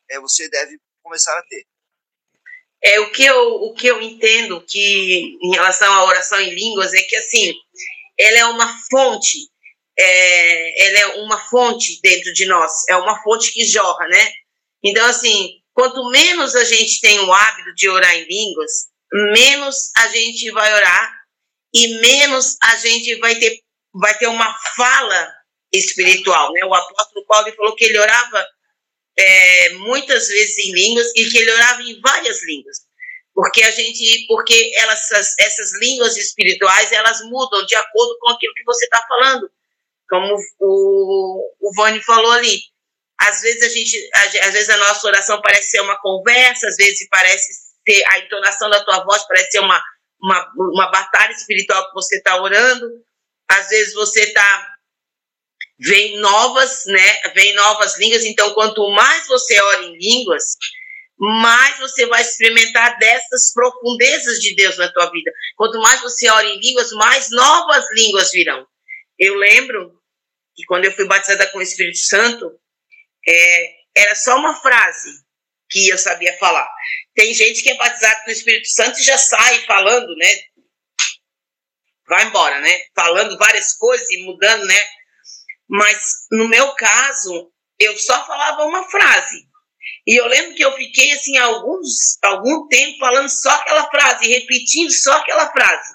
é, 0.10 0.20
você 0.20 0.50
deve 0.50 0.80
começar 1.04 1.38
a 1.38 1.44
ter. 1.44 1.66
É 2.82 3.00
o 3.02 3.12
que 3.12 3.26
eu 3.26 3.56
o 3.56 3.74
que 3.74 3.88
eu 3.88 4.02
entendo 4.02 4.66
que 4.66 5.38
em 5.42 5.52
relação 5.52 5.92
à 5.94 6.06
oração 6.06 6.40
em 6.40 6.56
línguas 6.56 6.94
é 6.94 7.02
que 7.04 7.16
assim 7.18 7.54
ela 8.18 8.38
é 8.40 8.46
uma 8.46 8.68
fonte, 8.90 9.50
é, 10.00 10.88
ela 10.88 11.00
é 11.00 11.08
uma 11.22 11.38
fonte 11.50 12.00
dentro 12.02 12.34
de 12.34 12.46
nós, 12.46 12.72
é 12.90 12.96
uma 12.96 13.22
fonte 13.22 13.52
que 13.52 13.66
jorra, 13.66 14.08
né? 14.08 14.32
Então 14.84 15.06
assim 15.06 15.60
Quanto 15.80 16.10
menos 16.10 16.56
a 16.56 16.64
gente 16.66 17.00
tem 17.00 17.22
o 17.22 17.32
hábito 17.32 17.74
de 17.74 17.88
orar 17.88 18.14
em 18.14 18.28
línguas, 18.28 18.90
menos 19.14 19.92
a 19.96 20.10
gente 20.10 20.52
vai 20.52 20.74
orar 20.74 21.22
e 21.74 21.88
menos 22.02 22.58
a 22.62 22.76
gente 22.76 23.16
vai 23.16 23.36
ter, 23.36 23.62
vai 23.94 24.14
ter 24.18 24.28
uma 24.28 24.54
fala 24.76 25.34
espiritual. 25.72 26.52
Né? 26.52 26.66
O 26.66 26.74
apóstolo 26.74 27.26
Paulo 27.26 27.56
falou 27.56 27.76
que 27.78 27.86
ele 27.86 27.98
orava 27.98 28.46
é, 29.18 29.70
muitas 29.76 30.28
vezes 30.28 30.58
em 30.58 30.74
línguas 30.74 31.08
e 31.16 31.30
que 31.30 31.38
ele 31.38 31.52
orava 31.52 31.82
em 31.82 31.98
várias 32.02 32.44
línguas. 32.44 32.80
Porque 33.34 33.64
a 33.64 33.72
gente, 33.72 34.26
porque 34.28 34.74
elas, 34.76 35.10
essas, 35.10 35.36
essas 35.40 35.80
línguas 35.80 36.18
espirituais, 36.18 36.92
elas 36.92 37.22
mudam 37.22 37.66
de 37.66 37.76
acordo 37.76 38.18
com 38.20 38.32
aquilo 38.32 38.54
que 38.54 38.66
você 38.66 38.84
está 38.84 39.02
falando. 39.08 39.50
Como 40.10 40.36
o, 40.60 41.54
o 41.62 41.74
Vani 41.76 42.02
falou 42.04 42.32
ali. 42.32 42.60
Às 43.22 43.42
vezes 43.42 43.64
a 43.64 43.70
gente, 43.70 44.10
às 44.16 44.54
vezes 44.54 44.70
a 44.70 44.78
nossa 44.78 45.08
oração 45.08 45.42
parece 45.42 45.72
ser 45.72 45.82
uma 45.82 46.00
conversa, 46.00 46.68
às 46.68 46.76
vezes 46.78 47.08
parece 47.10 47.52
ser 47.88 48.04
a 48.08 48.20
entonação 48.20 48.70
da 48.70 48.84
tua 48.84 49.04
voz 49.04 49.26
parece 49.28 49.52
ser 49.52 49.60
uma 49.60 49.82
uma, 50.22 50.52
uma 50.58 50.92
batalha 50.92 51.32
espiritual 51.32 51.88
que 51.88 51.94
você 51.94 52.18
está 52.18 52.42
orando. 52.42 52.86
Às 53.50 53.70
vezes 53.70 53.94
você 53.94 54.22
está 54.22 54.76
vem 55.80 56.18
novas, 56.18 56.84
né? 56.88 57.22
Vem 57.34 57.54
novas 57.56 57.98
línguas. 57.98 58.26
Então, 58.26 58.54
quanto 58.54 58.90
mais 58.92 59.28
você 59.28 59.60
ora 59.62 59.84
em 59.86 59.98
línguas, 59.98 60.44
mais 61.18 61.80
você 61.80 62.06
vai 62.06 62.22
experimentar 62.22 62.98
dessas 63.00 63.54
profundezas 63.54 64.40
de 64.40 64.56
Deus 64.56 64.78
na 64.78 64.92
tua 64.92 65.10
vida. 65.10 65.32
Quanto 65.56 65.80
mais 65.80 66.02
você 66.02 66.30
ora 66.30 66.46
em 66.46 66.60
línguas, 66.60 66.92
mais 66.92 67.30
novas 67.32 67.86
línguas 67.94 68.32
virão. 68.32 68.68
Eu 69.18 69.36
lembro 69.36 69.99
que 70.60 70.66
quando 70.66 70.84
eu 70.84 70.92
fui 70.92 71.06
batizada 71.06 71.48
com 71.48 71.60
o 71.60 71.62
Espírito 71.62 72.00
Santo, 72.00 72.52
é, 73.26 73.76
era 73.96 74.14
só 74.14 74.38
uma 74.38 74.54
frase 74.62 75.10
que 75.70 75.88
eu 75.88 75.98
sabia 75.98 76.38
falar. 76.38 76.70
Tem 77.16 77.34
gente 77.34 77.64
que 77.64 77.70
é 77.70 77.78
batizado 77.78 78.24
com 78.26 78.30
o 78.30 78.34
Espírito 78.34 78.68
Santo 78.68 79.00
e 79.00 79.04
já 79.04 79.18
sai 79.18 79.62
falando, 79.62 80.14
né? 80.18 80.42
Vai 82.10 82.26
embora, 82.26 82.60
né? 82.60 82.82
Falando 82.94 83.38
várias 83.38 83.74
coisas 83.78 84.10
e 84.12 84.24
mudando, 84.24 84.66
né? 84.66 84.84
Mas 85.70 86.26
no 86.30 86.50
meu 86.50 86.74
caso, 86.74 87.54
eu 87.80 87.98
só 87.98 88.26
falava 88.26 88.66
uma 88.66 88.84
frase. 88.90 89.48
E 90.06 90.20
eu 90.20 90.26
lembro 90.26 90.56
que 90.56 90.66
eu 90.66 90.76
fiquei 90.76 91.14
assim 91.14 91.38
alguns 91.38 92.18
algum 92.22 92.68
tempo 92.68 93.00
falando 93.00 93.30
só 93.30 93.50
aquela 93.52 93.90
frase, 93.90 94.28
repetindo 94.28 94.92
só 94.92 95.14
aquela 95.14 95.50
frase. 95.52 95.94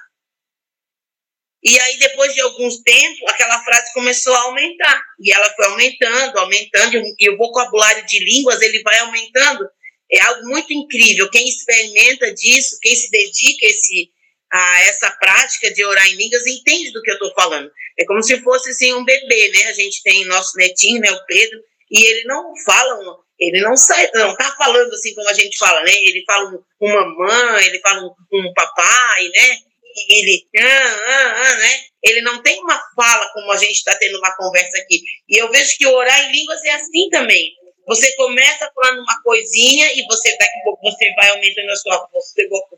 E 1.65 1.81
aí, 1.81 1.97
depois 1.97 2.35
de 2.35 2.43
alguns 2.43 2.83
tempos, 2.83 3.23
aquela 3.27 3.59
frase 3.65 3.91
começou 3.95 4.35
a 4.35 4.41
aumentar. 4.43 5.03
E 5.19 5.33
ela 5.33 5.49
foi 5.55 5.65
aumentando, 5.65 6.39
aumentando, 6.39 7.03
e 7.19 7.31
o 7.31 7.39
vocabulário 7.39 8.05
de 8.05 8.19
línguas 8.23 8.61
ele 8.61 8.83
vai 8.83 8.99
aumentando. 8.99 9.67
É 10.13 10.21
algo 10.21 10.47
muito 10.47 10.71
incrível. 10.75 11.31
Quem 11.31 11.49
experimenta 11.49 12.33
disso, 12.35 12.79
quem 12.83 12.95
se 12.95 13.11
dedica 13.11 13.65
a, 13.65 13.69
esse, 13.71 14.11
a 14.53 14.81
essa 14.83 15.11
prática 15.13 15.73
de 15.73 15.83
orar 15.83 16.07
em 16.07 16.17
línguas, 16.17 16.47
entende 16.47 16.93
do 16.93 17.01
que 17.01 17.11
eu 17.11 17.15
estou 17.15 17.33
falando. 17.35 17.73
É 17.99 18.05
como 18.05 18.23
se 18.23 18.39
fosse 18.43 18.69
assim, 18.69 18.93
um 18.93 19.05
bebê, 19.05 19.51
né? 19.55 19.65
A 19.65 19.73
gente 19.73 20.03
tem 20.03 20.27
nosso 20.27 20.59
netinho, 20.59 21.01
né, 21.01 21.11
o 21.11 21.25
Pedro, 21.25 21.59
e 21.91 22.05
ele 22.05 22.25
não 22.25 22.53
fala, 22.67 23.17
ele 23.39 23.61
não 23.63 23.75
sai, 23.75 24.11
não 24.15 24.37
tá 24.37 24.55
falando 24.59 24.93
assim 24.93 25.15
como 25.15 25.29
a 25.31 25.35
gente 25.35 25.57
fala, 25.57 25.83
né? 25.83 25.93
Ele 25.95 26.23
fala 26.27 26.51
um, 26.51 26.63
um 26.83 26.93
mamãe, 26.93 27.65
ele 27.65 27.81
fala 27.81 28.03
um, 28.03 28.15
um 28.33 28.53
papai, 28.53 29.29
né? 29.29 29.59
Ele, 30.09 30.47
ah, 30.57 31.01
ah, 31.07 31.47
ah, 31.47 31.57
né? 31.57 31.81
Ele 32.03 32.21
não 32.23 32.43
tem 32.43 32.61
uma 32.61 32.81
fala 32.95 33.29
como 33.33 33.51
a 33.53 33.57
gente 33.57 33.73
está 33.73 33.97
tendo 33.97 34.19
uma 34.19 34.35
conversa 34.37 34.77
aqui. 34.79 35.03
E 35.29 35.37
eu 35.37 35.51
vejo 35.51 35.77
que 35.79 35.87
orar 35.87 36.25
em 36.25 36.33
línguas 36.33 36.63
é 36.65 36.71
assim 36.73 37.09
também. 37.11 37.53
Você 37.87 38.15
começa 38.17 38.71
falando 38.75 39.01
uma 39.01 39.23
coisinha 39.23 39.93
e 39.93 40.05
você 40.07 40.31
a 40.31 40.65
pouco 40.65 40.83
você 40.83 41.13
vai 41.15 41.31
aumentando 41.31 41.71
a 41.71 41.77
sua 41.77 42.09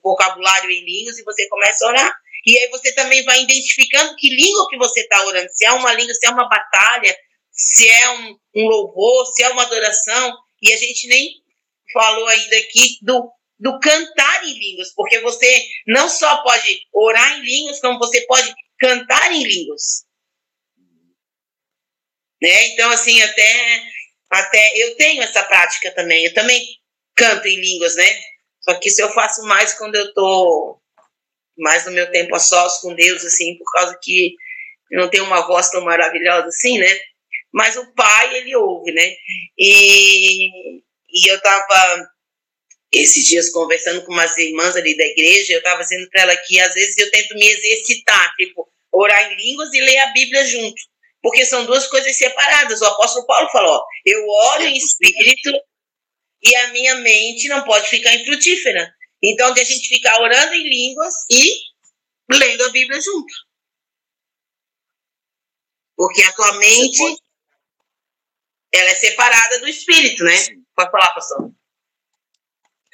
vocabulário 0.02 0.70
em 0.70 0.84
línguas 0.84 1.18
e 1.18 1.24
você 1.24 1.48
começa 1.48 1.86
a 1.86 1.88
orar. 1.88 2.12
E 2.44 2.58
aí 2.58 2.68
você 2.68 2.92
também 2.92 3.24
vai 3.24 3.42
identificando 3.42 4.14
que 4.16 4.28
língua 4.28 4.68
que 4.68 4.76
você 4.76 5.00
está 5.00 5.24
orando. 5.26 5.48
Se 5.52 5.64
é 5.64 5.72
uma 5.72 5.92
língua, 5.92 6.14
se 6.14 6.26
é 6.26 6.30
uma 6.30 6.48
batalha, 6.48 7.16
se 7.50 7.88
é 7.88 8.10
um, 8.10 8.38
um 8.56 8.66
louvor, 8.68 9.26
se 9.26 9.42
é 9.42 9.48
uma 9.48 9.62
adoração. 9.62 10.36
E 10.62 10.72
a 10.72 10.76
gente 10.76 11.08
nem 11.08 11.28
falou 11.92 12.26
ainda 12.26 12.56
aqui 12.56 12.98
do 13.02 13.30
do 13.58 13.78
cantar 13.80 14.44
em 14.44 14.58
línguas, 14.58 14.92
porque 14.94 15.20
você 15.20 15.66
não 15.86 16.08
só 16.08 16.42
pode 16.42 16.80
orar 16.92 17.38
em 17.38 17.42
línguas, 17.42 17.80
como 17.80 17.98
você 17.98 18.20
pode 18.22 18.54
cantar 18.78 19.32
em 19.32 19.44
línguas. 19.44 20.04
Né? 22.42 22.66
Então, 22.68 22.90
assim, 22.90 23.20
até, 23.22 23.82
até 24.30 24.76
eu 24.76 24.96
tenho 24.96 25.22
essa 25.22 25.42
prática 25.44 25.90
também. 25.92 26.24
Eu 26.24 26.34
também 26.34 26.62
canto 27.14 27.48
em 27.48 27.56
línguas, 27.56 27.96
né? 27.96 28.22
Só 28.60 28.74
que 28.74 28.88
isso 28.88 29.00
eu 29.00 29.10
faço 29.10 29.42
mais 29.44 29.74
quando 29.74 29.94
eu 29.94 30.12
tô 30.12 30.78
mais 31.56 31.86
no 31.86 31.92
meu 31.92 32.10
tempo 32.10 32.34
a 32.34 32.38
sós 32.38 32.78
com 32.80 32.94
Deus, 32.94 33.24
assim, 33.24 33.56
por 33.56 33.70
causa 33.72 33.98
que 34.02 34.34
eu 34.90 35.00
não 35.00 35.08
tenho 35.08 35.24
uma 35.24 35.46
voz 35.46 35.70
tão 35.70 35.82
maravilhosa 35.82 36.48
assim, 36.48 36.78
né? 36.78 36.98
Mas 37.52 37.76
o 37.76 37.94
pai, 37.94 38.36
ele 38.36 38.54
ouve, 38.54 38.92
né? 38.92 39.14
E, 39.56 40.78
e 41.08 41.30
eu 41.30 41.40
tava 41.40 42.10
esses 42.96 43.26
dias 43.26 43.50
conversando 43.50 44.04
com 44.04 44.12
umas 44.12 44.36
irmãs 44.38 44.74
ali 44.76 44.96
da 44.96 45.04
igreja, 45.04 45.52
eu 45.52 45.62
tava 45.62 45.82
dizendo 45.82 46.08
para 46.10 46.22
ela 46.22 46.36
que 46.36 46.58
às 46.60 46.72
vezes 46.72 46.96
eu 46.96 47.10
tento 47.10 47.34
me 47.34 47.46
exercitar, 47.46 48.34
tipo, 48.36 48.68
orar 48.92 49.32
em 49.32 49.36
línguas 49.36 49.72
e 49.74 49.80
ler 49.80 49.98
a 49.98 50.12
Bíblia 50.12 50.44
junto. 50.46 50.80
Porque 51.22 51.44
são 51.44 51.66
duas 51.66 51.86
coisas 51.88 52.16
separadas. 52.16 52.80
O 52.80 52.86
apóstolo 52.86 53.26
Paulo 53.26 53.50
falou: 53.50 53.82
eu 54.04 54.26
oro 54.28 54.62
em 54.62 54.76
espírito 54.76 55.52
e 56.42 56.54
a 56.54 56.68
minha 56.68 56.94
mente 56.96 57.48
não 57.48 57.64
pode 57.64 57.88
ficar 57.88 58.14
infrutífera. 58.14 58.94
Então, 59.22 59.52
de 59.52 59.60
a 59.60 59.64
gente 59.64 59.88
ficar 59.88 60.20
orando 60.20 60.54
em 60.54 60.68
línguas 60.68 61.14
e 61.30 61.56
lendo 62.30 62.64
a 62.64 62.70
Bíblia 62.70 63.00
junto. 63.00 63.32
Porque 65.96 66.22
a 66.22 66.32
tua 66.32 66.52
mente, 66.58 67.02
ela 68.72 68.90
é 68.90 68.94
separada 68.94 69.58
do 69.60 69.68
espírito, 69.68 70.22
né? 70.22 70.36
Pode 70.74 70.90
falar, 70.90 71.14
pastor. 71.14 71.50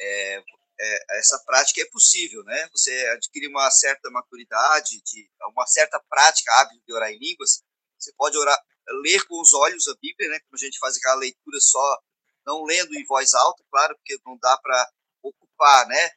É, 0.05 0.43
é, 0.81 1.19
essa 1.19 1.39
prática 1.47 1.81
é 1.81 1.87
possível, 1.87 2.43
né? 2.43 2.69
Você 2.73 2.91
adquire 3.15 3.47
uma 3.47 3.71
certa 3.71 4.11
maturidade, 4.11 5.01
de 5.03 5.31
uma 5.53 5.67
certa 5.67 6.01
prática 6.11 6.53
hábil 6.61 6.81
de 6.85 6.93
orar 6.93 7.11
em 7.11 7.19
línguas. 7.19 7.63
Você 7.97 8.13
pode 8.15 8.37
orar, 8.37 8.59
ler 9.05 9.25
com 9.27 9.41
os 9.41 9.53
olhos 9.53 9.87
a 9.87 9.95
Bíblia, 10.01 10.29
né? 10.29 10.41
Como 10.41 10.55
a 10.55 10.59
gente 10.59 10.79
faz 10.79 10.97
aquela 10.97 11.15
leitura 11.15 11.61
só, 11.61 11.99
não 12.45 12.65
lendo 12.65 12.95
em 12.95 13.07
voz 13.07 13.33
alta, 13.33 13.63
claro, 13.71 13.97
porque 13.97 14.19
não 14.27 14.37
dá 14.39 14.59
para 14.59 14.91
ocupar, 15.23 15.87
né? 15.87 16.11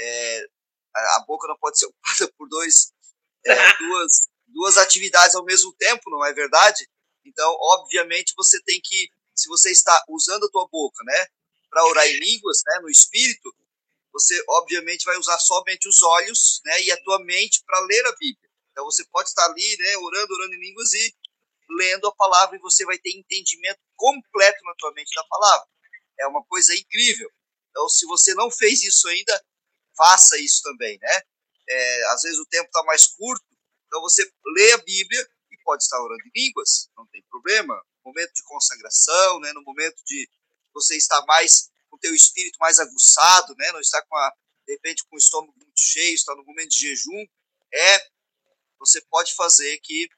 É, 0.00 0.46
a 0.96 1.24
boca 1.26 1.46
não 1.46 1.56
pode 1.58 1.78
ser 1.78 1.86
ocupada 1.86 2.32
por 2.36 2.48
dois, 2.48 2.92
é, 3.46 3.76
duas, 3.78 4.28
duas 4.48 4.76
atividades 4.78 5.36
ao 5.36 5.44
mesmo 5.44 5.72
tempo, 5.74 6.10
não 6.10 6.24
é 6.24 6.32
verdade? 6.32 6.88
Então, 7.24 7.56
obviamente, 7.60 8.34
você 8.36 8.60
tem 8.62 8.80
que, 8.82 9.12
se 9.34 9.48
você 9.48 9.70
está 9.70 10.04
usando 10.08 10.46
a 10.46 10.50
tua 10.50 10.66
boca, 10.68 11.04
né, 11.04 11.26
para 11.70 11.84
orar 11.86 12.06
em 12.06 12.18
línguas, 12.18 12.62
né, 12.66 12.80
no 12.80 12.90
espírito, 12.90 13.54
você 14.12 14.42
obviamente 14.48 15.04
vai 15.04 15.16
usar 15.16 15.38
somente 15.38 15.88
os 15.88 16.02
olhos, 16.02 16.60
né, 16.64 16.82
e 16.82 16.92
a 16.92 17.02
tua 17.02 17.22
mente 17.24 17.62
para 17.64 17.80
ler 17.80 18.06
a 18.06 18.12
Bíblia. 18.12 18.48
Então, 18.72 18.84
você 18.84 19.04
pode 19.06 19.28
estar 19.28 19.44
ali, 19.44 19.76
né, 19.78 19.96
orando, 19.98 20.34
orando 20.34 20.54
em 20.54 20.60
línguas 20.60 20.92
e 20.92 21.14
lendo 21.70 22.06
a 22.06 22.14
palavra 22.14 22.56
e 22.56 22.60
você 22.60 22.84
vai 22.84 22.98
ter 22.98 23.10
entendimento 23.10 23.80
completo 23.96 24.64
na 24.64 24.74
tua 24.78 24.92
mente 24.92 25.14
da 25.14 25.24
palavra. 25.24 25.66
É 26.18 26.26
uma 26.26 26.42
coisa 26.44 26.74
incrível. 26.74 27.30
Então, 27.70 27.88
se 27.88 28.06
você 28.06 28.34
não 28.34 28.50
fez 28.50 28.82
isso 28.82 29.06
ainda, 29.08 29.44
faça 29.96 30.38
isso 30.38 30.62
também, 30.62 30.98
né? 31.00 31.22
É, 31.68 32.04
às 32.12 32.22
vezes 32.22 32.38
o 32.38 32.46
tempo 32.46 32.66
está 32.66 32.82
mais 32.84 33.06
curto, 33.06 33.44
então 33.86 34.00
você 34.00 34.28
lê 34.56 34.72
a 34.72 34.78
Bíblia 34.78 35.28
e 35.50 35.58
pode 35.62 35.82
estar 35.82 36.00
orando 36.02 36.22
em 36.22 36.40
línguas, 36.40 36.88
não 36.96 37.06
tem 37.08 37.22
problema. 37.28 37.74
No 38.04 38.12
momento 38.12 38.32
de 38.32 38.42
consagração, 38.44 39.40
né? 39.40 39.52
No 39.52 39.62
momento 39.62 40.02
de 40.06 40.28
você 40.80 40.96
estar 40.96 41.24
mais 41.26 41.70
com 41.88 41.96
o 41.96 41.98
teu 41.98 42.14
espírito 42.14 42.58
mais 42.60 42.78
aguçado, 42.78 43.54
né? 43.56 43.72
Não 43.72 43.80
estar 43.80 44.02
com 44.02 44.16
a, 44.16 44.32
de 44.66 44.72
repente 44.74 45.04
com 45.04 45.16
o 45.16 45.18
estômago 45.18 45.54
muito 45.56 45.78
cheio, 45.80 46.14
está 46.14 46.34
no 46.34 46.44
momento 46.44 46.70
de 46.70 46.80
jejum, 46.80 47.26
é 47.72 48.06
você 48.78 49.00
pode 49.10 49.34
fazer 49.34 49.78
que 49.78 50.08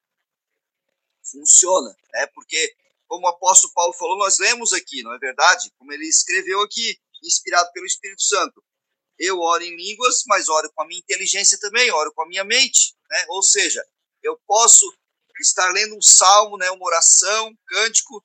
funciona, 1.23 1.95
né? 2.13 2.27
Porque 2.35 2.75
como 3.07 3.27
o 3.27 3.31
apóstolo 3.31 3.73
Paulo 3.73 3.93
falou, 3.95 4.19
nós 4.19 4.39
lemos 4.39 4.73
aqui, 4.73 5.03
não 5.03 5.13
é 5.15 5.19
verdade? 5.19 5.71
Como 5.79 5.93
ele 5.93 6.07
escreveu 6.07 6.61
aqui, 6.61 6.99
inspirado 7.23 7.71
pelo 7.73 7.87
Espírito 7.87 8.23
Santo. 8.23 8.63
Eu 9.19 9.39
oro 9.41 9.63
em 9.63 9.77
línguas, 9.77 10.23
mas 10.27 10.49
oro 10.49 10.71
com 10.73 10.83
a 10.83 10.87
minha 10.87 11.01
inteligência 11.01 11.59
também, 11.59 11.91
oro 11.91 12.13
com 12.15 12.23
a 12.23 12.29
minha 12.29 12.45
mente, 12.45 12.95
né? 13.11 13.27
Ou 13.29 13.43
seja, 13.43 13.85
eu 14.23 14.39
posso 14.47 14.87
estar 15.41 15.71
lendo 15.73 15.97
um 15.97 16.03
salmo, 16.03 16.57
né, 16.57 16.71
uma 16.71 16.87
oração, 16.87 17.49
um 17.49 17.57
cântico 17.67 18.25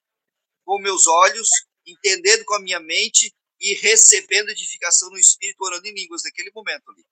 com 0.65 0.79
meus 0.79 1.07
olhos, 1.07 1.49
entendendo 1.85 2.43
com 2.45 2.55
a 2.55 2.61
minha 2.61 2.79
mente 2.79 3.33
e 3.59 3.73
recebendo 3.75 4.49
edificação 4.49 5.09
no 5.09 5.17
espírito 5.17 5.63
orando 5.63 5.87
em 5.87 5.93
línguas 5.93 6.23
naquele 6.23 6.51
momento 6.53 6.83
ali. 6.89 7.03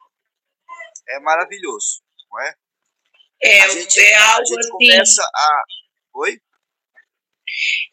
É 1.09 1.19
maravilhoso, 1.19 2.01
não 2.29 2.41
é? 2.41 2.55
É, 3.41 3.62
a 3.62 3.67
gente, 3.69 3.99
é 3.99 4.15
algo 4.15 4.41
a 4.41 4.45
gente 4.45 4.59
assim, 4.59 4.69
começa 4.69 5.21
a 5.21 5.63
Oi? 6.15 6.39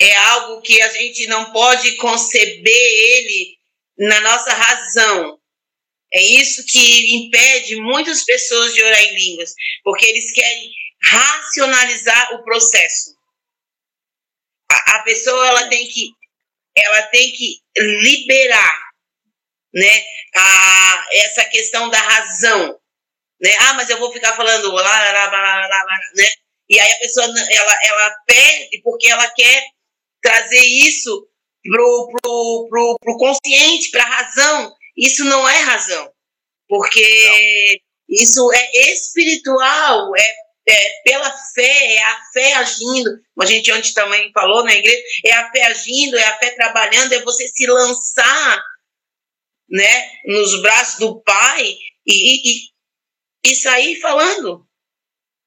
É 0.01 0.17
algo 0.17 0.63
que 0.63 0.81
a 0.81 0.89
gente 0.89 1.27
não 1.27 1.53
pode 1.53 1.97
conceber 1.97 2.65
ele 2.67 3.59
na 3.99 4.21
nossa 4.21 4.53
razão, 4.53 5.41
é 6.13 6.23
isso 6.23 6.65
que 6.67 7.15
impede 7.15 7.77
muitas 7.77 8.25
pessoas 8.25 8.75
de 8.75 8.83
orar 8.83 9.01
em 9.01 9.15
línguas, 9.15 9.55
porque 9.85 10.07
eles 10.07 10.33
querem 10.33 10.73
racionalizar 11.03 12.35
o 12.35 12.43
processo. 12.43 13.15
A, 14.71 14.97
a 14.97 15.03
pessoa 15.03 15.47
ela 15.47 15.69
tem 15.69 15.87
que 15.89 16.11
ela 16.77 17.03
tem 17.05 17.33
que 17.33 17.61
liberar, 17.77 18.91
né, 19.73 20.05
a, 20.35 21.07
essa 21.13 21.45
questão 21.47 21.89
da 21.89 21.99
razão, 21.99 22.79
né? 23.41 23.51
Ah, 23.61 23.75
mas 23.75 23.89
eu 23.89 23.99
vou 23.99 24.13
ficar 24.13 24.35
falando 24.37 24.71
lá, 24.73 25.13
lá, 25.13 25.31
lá, 25.31 25.67
lá, 25.67 25.85
né? 26.15 26.27
E 26.69 26.79
aí 26.79 26.93
a 26.93 26.99
pessoa 26.99 27.27
ela 27.27 27.79
ela 27.85 28.17
perde 28.27 28.81
porque 28.83 29.09
ela 29.09 29.29
quer 29.31 29.65
trazer 30.23 30.63
isso 30.63 31.29
pro 31.63 32.09
pro, 32.13 32.67
pro, 32.69 32.97
pro 33.01 33.17
consciente, 33.17 33.91
para 33.91 34.05
a 34.05 34.09
razão. 34.09 34.77
Isso 34.97 35.25
não 35.25 35.49
é 35.49 35.61
razão, 35.63 36.13
porque 36.69 37.81
não. 38.09 38.17
isso 38.23 38.53
é 38.53 38.93
espiritual, 38.93 40.15
é, 40.17 40.35
é, 40.71 41.03
pela 41.05 41.31
fé, 41.55 41.95
é 41.95 42.03
a 42.03 42.21
fé 42.33 42.55
agindo, 42.55 43.11
como 43.35 43.43
a 43.43 43.47
gente 43.47 43.73
ontem 43.73 43.93
também 43.93 44.31
falou 44.33 44.65
na 44.65 44.75
igreja, 44.75 45.03
é 45.25 45.33
a 45.33 45.51
fé 45.51 45.65
agindo, 45.67 46.17
é 46.17 46.25
a 46.25 46.39
fé 46.39 46.51
trabalhando, 46.51 47.13
é 47.13 47.23
você 47.23 47.49
se 47.49 47.67
lançar 47.67 48.63
né, 49.69 50.11
nos 50.27 50.61
braços 50.63 50.99
do 50.99 51.23
Pai 51.23 51.77
e, 52.07 52.51
e, 52.51 52.61
e 53.45 53.55
sair 53.55 54.01
falando. 54.01 54.67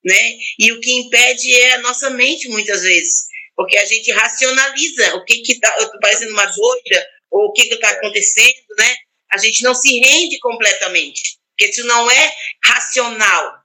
Né? 0.03 0.37
E 0.59 0.71
o 0.71 0.81
que 0.81 0.91
impede 0.91 1.53
é 1.53 1.73
a 1.75 1.81
nossa 1.81 2.09
mente, 2.09 2.49
muitas 2.49 2.81
vezes, 2.81 3.25
porque 3.55 3.77
a 3.77 3.85
gente 3.85 4.11
racionaliza 4.11 5.15
o 5.15 5.23
que 5.23 5.41
está, 5.47 5.73
eu 5.77 5.85
estou 5.85 5.99
parecendo 5.99 6.33
uma 6.33 6.45
doida, 6.45 7.07
ou 7.31 7.47
o 7.47 7.51
que 7.51 7.63
está 7.63 7.89
acontecendo, 7.89 8.63
né? 8.77 8.95
A 9.31 9.37
gente 9.37 9.63
não 9.63 9.73
se 9.73 9.99
rende 9.99 10.37
completamente, 10.39 11.39
porque 11.49 11.71
isso 11.71 11.83
não 11.85 12.09
é 12.09 12.33
racional. 12.63 13.62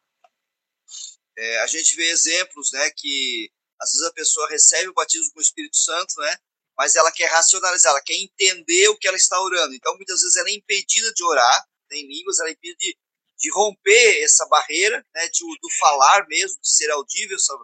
É, 1.38 1.61
a 1.61 1.66
gente 1.68 1.94
vê 1.94 2.11
exemplos, 2.11 2.72
né, 2.72 2.90
que 2.96 3.48
às 3.81 3.92
vezes 3.92 4.07
a 4.07 4.12
pessoa 4.12 4.48
recebe 4.48 4.88
o 4.88 4.92
batismo 4.92 5.33
com 5.33 5.38
o 5.38 5.42
Espírito 5.42 5.77
Santo, 5.77 6.20
né, 6.20 6.37
mas 6.77 6.96
ela 6.96 7.12
quer 7.12 7.27
racionalizar, 7.27 7.92
ela 7.92 8.03
quer 8.03 8.14
entender 8.14 8.88
o 8.88 8.98
que 8.98 9.07
ela 9.07 9.16
está 9.16 9.40
orando. 9.40 9.72
Então, 9.72 9.94
muitas 9.96 10.20
vezes 10.20 10.37
ela 10.37 10.48
é 10.48 10.55
impedida 10.55 11.12
de 11.12 11.24
orar 11.24 11.64
em 11.92 12.07
línguas, 12.09 12.40
ela 12.40 12.48
é 12.48 12.53
impedida 12.53 12.77
de, 12.81 12.98
de 13.37 13.51
romper 13.53 14.22
essa 14.22 14.46
barreira, 14.46 15.05
né, 15.14 15.29
de, 15.29 15.44
do 15.62 15.70
falar 15.79 16.27
mesmo, 16.27 16.61
de 16.61 16.68
ser 16.68 16.90
audível 16.90 17.37
essa, 17.37 17.55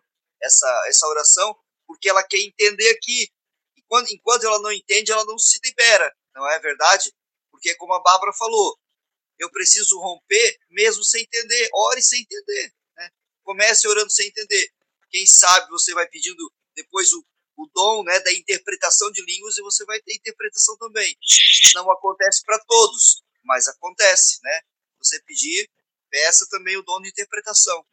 essa, 0.40 0.84
essa 0.86 1.06
oração, 1.08 1.56
porque 1.84 2.08
ela 2.08 2.22
quer 2.22 2.38
entender 2.38 2.90
aqui. 2.90 3.28
Enquanto, 3.76 4.08
enquanto 4.12 4.44
ela 4.44 4.60
não 4.60 4.70
entende, 4.70 5.10
ela 5.10 5.24
não 5.24 5.36
se 5.36 5.58
libera, 5.64 6.14
não 6.32 6.48
é 6.48 6.60
verdade? 6.60 7.12
Porque, 7.50 7.74
como 7.74 7.92
a 7.92 8.02
Bárbara 8.02 8.32
falou, 8.32 8.78
eu 9.38 9.50
preciso 9.50 9.98
romper 9.98 10.58
mesmo 10.70 11.02
sem 11.04 11.22
entender. 11.22 11.68
Ore 11.72 12.02
sem 12.02 12.20
entender. 12.20 12.72
Comece 13.44 13.86
orando 13.86 14.10
sem 14.10 14.26
entender. 14.26 14.72
Quem 15.10 15.26
sabe 15.26 15.70
você 15.70 15.94
vai 15.94 16.08
pedindo 16.08 16.52
depois 16.74 17.12
o, 17.12 17.24
o 17.56 17.66
dom 17.72 18.02
né, 18.02 18.18
da 18.20 18.32
interpretação 18.32 19.12
de 19.12 19.22
línguas 19.24 19.56
e 19.56 19.62
você 19.62 19.84
vai 19.84 20.00
ter 20.00 20.14
interpretação 20.14 20.76
também. 20.78 21.16
Não 21.74 21.90
acontece 21.90 22.42
para 22.44 22.58
todos, 22.66 23.22
mas 23.44 23.68
acontece. 23.68 24.40
Né? 24.42 24.60
Você 24.98 25.22
pedir, 25.22 25.70
peça 26.10 26.46
também 26.50 26.76
o 26.76 26.82
dom 26.82 27.00
de 27.00 27.10
interpretação. 27.10 27.86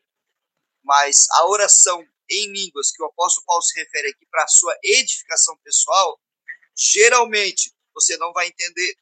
Mas 0.84 1.28
a 1.34 1.46
oração 1.46 2.04
em 2.30 2.52
línguas 2.52 2.92
que 2.92 3.04
o 3.04 3.06
apóstolo 3.06 3.46
Paulo 3.46 3.62
se 3.62 3.80
refere 3.80 4.10
aqui 4.10 4.26
para 4.28 4.44
a 4.44 4.48
sua 4.48 4.76
edificação 4.84 5.56
pessoal, 5.64 6.20
geralmente 6.76 7.72
você 7.94 8.18
não 8.18 8.32
vai 8.32 8.48
entender 8.48 8.96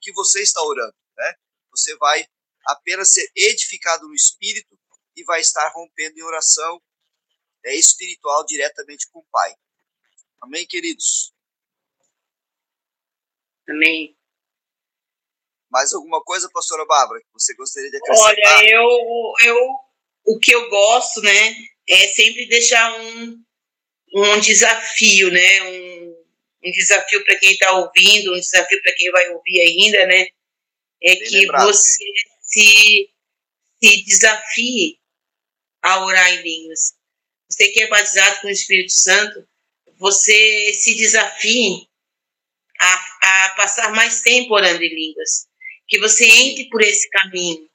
que 0.00 0.12
você 0.12 0.42
está 0.42 0.62
orando, 0.62 0.94
né? 1.16 1.34
Você 1.70 1.96
vai 1.96 2.26
apenas 2.66 3.12
ser 3.12 3.30
edificado 3.34 4.06
no 4.06 4.14
espírito 4.14 4.77
e 5.18 5.24
vai 5.24 5.40
estar 5.40 5.68
rompendo 5.74 6.18
em 6.18 6.22
oração 6.22 6.80
é, 7.64 7.74
espiritual 7.74 8.46
diretamente 8.46 9.08
com 9.10 9.18
o 9.18 9.26
Pai. 9.30 9.54
Amém, 10.40 10.66
queridos? 10.66 11.32
Amém. 13.68 14.16
Mais 15.68 15.92
alguma 15.92 16.22
coisa, 16.22 16.48
pastora 16.50 16.86
Bárbara, 16.86 17.20
que 17.20 17.32
você 17.32 17.54
gostaria 17.54 17.90
de 17.90 17.96
acrescentar? 17.96 18.58
Olha, 18.58 18.70
eu, 18.70 19.34
eu, 19.44 19.58
o 20.24 20.38
que 20.38 20.52
eu 20.52 20.70
gosto, 20.70 21.20
né, 21.20 21.56
é 21.86 22.08
sempre 22.08 22.46
deixar 22.46 22.98
um, 22.98 23.44
um 24.14 24.40
desafio, 24.40 25.30
né, 25.30 25.62
um, 25.64 26.24
um 26.64 26.70
desafio 26.70 27.22
para 27.24 27.36
quem 27.36 27.52
está 27.52 27.72
ouvindo, 27.72 28.32
um 28.32 28.40
desafio 28.40 28.80
para 28.82 28.94
quem 28.94 29.10
vai 29.10 29.28
ouvir 29.30 29.60
ainda, 29.60 30.06
né, 30.06 30.28
é 31.02 31.14
Bem 31.14 31.18
que 31.24 31.40
lembrado. 31.40 31.66
você 31.66 32.04
se, 32.40 33.10
se 33.82 34.04
desafie 34.04 34.98
a 35.92 36.04
orar 36.04 36.32
em 36.34 36.42
línguas. 36.42 36.94
Você 37.48 37.68
que 37.68 37.82
é 37.82 37.88
batizado 37.88 38.40
com 38.40 38.48
o 38.48 38.50
Espírito 38.50 38.92
Santo, 38.92 39.46
você 39.98 40.72
se 40.74 40.94
desafie 40.94 41.88
a, 42.80 43.44
a 43.44 43.48
passar 43.50 43.92
mais 43.92 44.20
tempo 44.20 44.54
orando 44.54 44.82
em 44.82 44.94
línguas 44.94 45.48
que 45.88 45.98
você 45.98 46.26
entre 46.26 46.68
por 46.68 46.82
esse 46.82 47.08
caminho, 47.08 47.66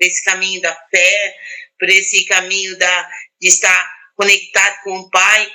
esse 0.00 0.22
caminho 0.24 0.60
da 0.60 0.74
fé, 0.90 1.36
por 1.78 1.88
esse 1.88 2.24
caminho 2.26 2.76
da, 2.76 3.10
de 3.40 3.48
estar 3.48 3.94
conectado 4.16 4.82
com 4.82 4.98
o 4.98 5.10
Pai, 5.10 5.50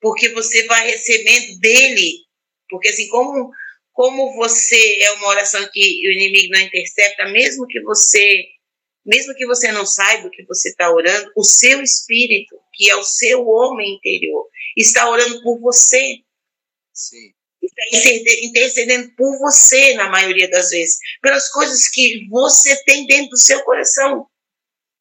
porque 0.00 0.28
você 0.30 0.64
vai 0.66 0.90
recebendo 0.90 1.58
dele. 1.60 2.18
Porque 2.68 2.88
assim, 2.88 3.06
como, 3.08 3.52
como 3.92 4.34
você 4.34 5.02
é 5.02 5.12
uma 5.12 5.28
oração 5.28 5.66
que 5.72 5.80
o 5.80 6.10
inimigo 6.10 6.52
não 6.52 6.60
intercepta, 6.60 7.26
mesmo 7.26 7.66
que 7.68 7.80
você 7.82 8.44
mesmo 9.04 9.34
que 9.34 9.46
você 9.46 9.72
não 9.72 9.84
saiba 9.84 10.28
o 10.28 10.30
que 10.30 10.44
você 10.44 10.70
está 10.70 10.90
orando, 10.90 11.32
o 11.36 11.44
seu 11.44 11.82
espírito, 11.82 12.56
que 12.72 12.90
é 12.90 12.96
o 12.96 13.04
seu 13.04 13.46
homem 13.46 13.96
interior, 13.96 14.48
está 14.76 15.08
orando 15.08 15.42
por 15.42 15.60
você. 15.60 16.18
Sim 16.92 17.32
está 17.62 18.36
intercedendo 18.42 19.12
por 19.16 19.38
você, 19.38 19.94
na 19.94 20.08
maioria 20.08 20.48
das 20.50 20.70
vezes, 20.70 20.98
pelas 21.20 21.48
coisas 21.50 21.88
que 21.88 22.26
você 22.28 22.76
tem 22.84 23.06
dentro 23.06 23.30
do 23.30 23.38
seu 23.38 23.62
coração. 23.62 24.26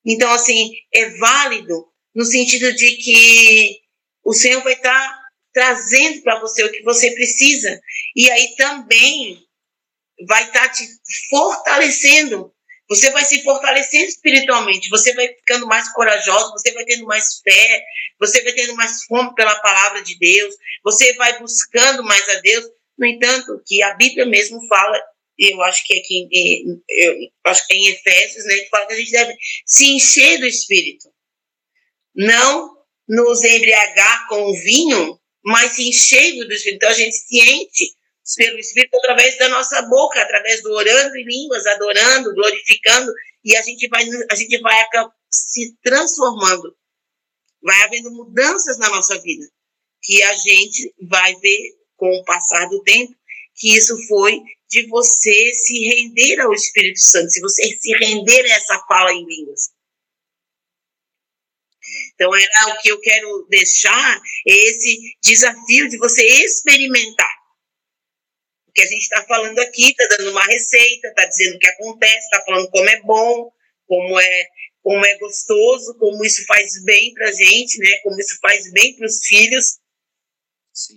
Então, 0.05 0.31
assim, 0.31 0.71
é 0.93 1.09
válido 1.17 1.87
no 2.13 2.25
sentido 2.25 2.73
de 2.73 2.97
que 2.97 3.79
o 4.23 4.33
Senhor 4.33 4.61
vai 4.63 4.73
estar 4.73 5.21
trazendo 5.53 6.21
para 6.21 6.39
você 6.39 6.63
o 6.63 6.71
que 6.71 6.83
você 6.83 7.11
precisa. 7.11 7.79
E 8.15 8.29
aí 8.29 8.55
também 8.55 9.43
vai 10.27 10.43
estar 10.45 10.69
te 10.69 10.87
fortalecendo 11.29 12.53
você 12.91 13.09
vai 13.11 13.23
se 13.23 13.41
fortalecendo 13.41 14.09
espiritualmente, 14.09 14.89
você 14.89 15.13
vai 15.13 15.29
ficando 15.29 15.65
mais 15.65 15.89
corajoso, 15.93 16.51
você 16.51 16.73
vai 16.73 16.83
tendo 16.83 17.05
mais 17.05 17.39
fé, 17.41 17.85
você 18.19 18.41
vai 18.43 18.51
tendo 18.51 18.75
mais 18.75 19.05
fome 19.05 19.33
pela 19.33 19.55
palavra 19.61 20.03
de 20.03 20.19
Deus, 20.19 20.53
você 20.83 21.13
vai 21.13 21.39
buscando 21.39 22.03
mais 22.03 22.27
a 22.27 22.41
Deus. 22.41 22.65
No 22.97 23.05
entanto, 23.05 23.63
que 23.65 23.81
a 23.81 23.93
Bíblia 23.93 24.25
mesmo 24.25 24.59
fala, 24.67 25.01
eu 25.39 25.61
acho 25.61 25.87
que 25.87 25.99
aqui 25.99 26.27
em, 26.29 26.83
eu 26.89 27.29
acho 27.45 27.65
que 27.65 27.73
é 27.73 27.77
em 27.77 27.87
Efésios, 27.87 28.43
né, 28.43 28.55
que 28.55 28.69
fala 28.69 28.85
que 28.85 28.93
a 28.93 28.97
gente 28.97 29.11
deve 29.11 29.35
se 29.65 29.89
encher 29.89 30.39
do 30.39 30.45
Espírito. 30.45 31.09
Não 32.13 32.75
nos 33.07 33.41
embriagar 33.41 34.27
com 34.27 34.51
o 34.51 34.53
vinho, 34.53 35.17
mas 35.45 35.71
se 35.71 35.87
encher 35.87 36.33
do 36.45 36.53
Espírito. 36.53 36.75
Então 36.75 36.89
a 36.89 36.93
gente 36.93 37.15
se 37.15 37.39
enche 37.39 37.93
pelo 38.35 38.57
Espírito 38.59 38.95
através 38.97 39.37
da 39.37 39.49
nossa 39.49 39.81
boca, 39.83 40.21
através 40.21 40.61
do 40.61 40.71
orando 40.71 41.15
em 41.15 41.25
línguas, 41.25 41.65
adorando, 41.65 42.33
glorificando, 42.33 43.11
e 43.43 43.55
a 43.55 43.61
gente 43.61 43.87
vai, 43.87 44.03
a 44.29 44.35
gente 44.35 44.59
vai 44.59 44.85
se 45.29 45.75
transformando. 45.83 46.75
Vai 47.61 47.81
havendo 47.83 48.11
mudanças 48.11 48.77
na 48.79 48.89
nossa 48.89 49.19
vida, 49.21 49.47
que 50.01 50.21
a 50.23 50.33
gente 50.33 50.93
vai 51.09 51.35
ver 51.35 51.75
com 51.95 52.09
o 52.09 52.23
passar 52.23 52.67
do 52.69 52.81
tempo, 52.83 53.13
que 53.55 53.75
isso 53.75 53.95
foi 54.07 54.41
de 54.69 54.87
você 54.87 55.53
se 55.53 55.79
render 55.89 56.39
ao 56.39 56.53
Espírito 56.53 56.99
Santo, 56.99 57.29
se 57.29 57.41
você 57.41 57.63
se 57.77 57.91
render 57.97 58.45
a 58.45 58.55
essa 58.55 58.79
fala 58.87 59.11
em 59.13 59.25
línguas. 59.25 59.69
Então, 62.15 62.33
era 62.35 62.73
o 62.73 62.81
que 62.81 62.89
eu 62.89 62.99
quero 63.01 63.47
deixar, 63.49 64.21
esse 64.45 65.17
desafio 65.21 65.89
de 65.89 65.97
você 65.97 66.23
experimentar 66.23 67.40
o 68.71 68.73
que 68.73 68.81
a 68.81 68.87
gente 68.87 69.01
está 69.01 69.21
falando 69.25 69.59
aqui, 69.59 69.89
está 69.89 70.07
dando 70.17 70.31
uma 70.31 70.45
receita, 70.45 71.09
está 71.09 71.25
dizendo 71.25 71.55
o 71.55 71.59
que 71.59 71.67
acontece, 71.67 72.25
está 72.25 72.41
falando 72.45 72.69
como 72.69 72.89
é 72.89 73.01
bom, 73.01 73.53
como 73.85 74.19
é, 74.19 74.47
como 74.81 75.05
é 75.05 75.17
gostoso, 75.17 75.97
como 75.99 76.23
isso 76.23 76.45
faz 76.45 76.81
bem 76.85 77.13
para 77.13 77.27
a 77.27 77.31
gente, 77.33 77.77
né? 77.79 77.97
Como 78.03 78.17
isso 78.17 78.37
faz 78.41 78.71
bem 78.71 78.95
para 78.95 79.05
os 79.05 79.19
filhos 79.25 79.77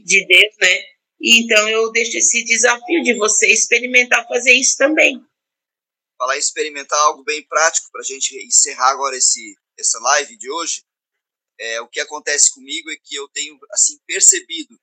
de 0.04 0.24
Deus, 0.24 0.54
né? 0.60 0.82
E 1.20 1.40
então 1.40 1.68
eu 1.68 1.90
deixo 1.90 2.16
esse 2.16 2.44
desafio 2.44 3.02
de 3.02 3.14
você 3.14 3.48
experimentar 3.48 4.26
fazer 4.28 4.52
isso 4.52 4.76
também. 4.76 5.20
Falar 6.16 6.38
experimentar 6.38 6.98
algo 7.00 7.24
bem 7.24 7.44
prático 7.48 7.90
para 7.90 8.02
a 8.02 8.04
gente 8.04 8.37
encerrar 8.46 8.90
agora 8.90 9.16
esse 9.16 9.56
essa 9.76 9.98
live 9.98 10.37
de 10.38 10.48
hoje. 10.48 10.84
É, 11.58 11.80
o 11.80 11.88
que 11.88 11.98
acontece 11.98 12.54
comigo 12.54 12.90
é 12.90 12.96
que 13.02 13.16
eu 13.16 13.28
tenho 13.28 13.58
assim 13.72 13.98
percebido 14.06 14.78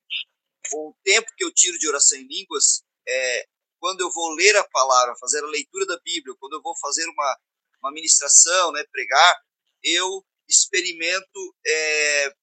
o 0.73 0.95
tempo 1.03 1.31
que 1.35 1.43
eu 1.43 1.51
tiro 1.51 1.77
de 1.77 1.87
oração 1.87 2.17
em 2.17 2.27
línguas 2.27 2.83
é 3.07 3.47
quando 3.79 4.01
eu 4.01 4.11
vou 4.11 4.29
ler 4.35 4.55
a 4.55 4.63
palavra, 4.69 5.15
fazer 5.19 5.43
a 5.43 5.47
leitura 5.47 5.85
da 5.87 5.99
Bíblia, 5.99 6.35
quando 6.39 6.53
eu 6.53 6.61
vou 6.61 6.77
fazer 6.77 7.07
uma, 7.07 7.39
uma 7.81 7.91
ministração, 7.91 8.71
né, 8.71 8.83
pregar, 8.91 9.41
eu 9.83 10.23
experimento 10.47 11.55
é, 11.65 12.35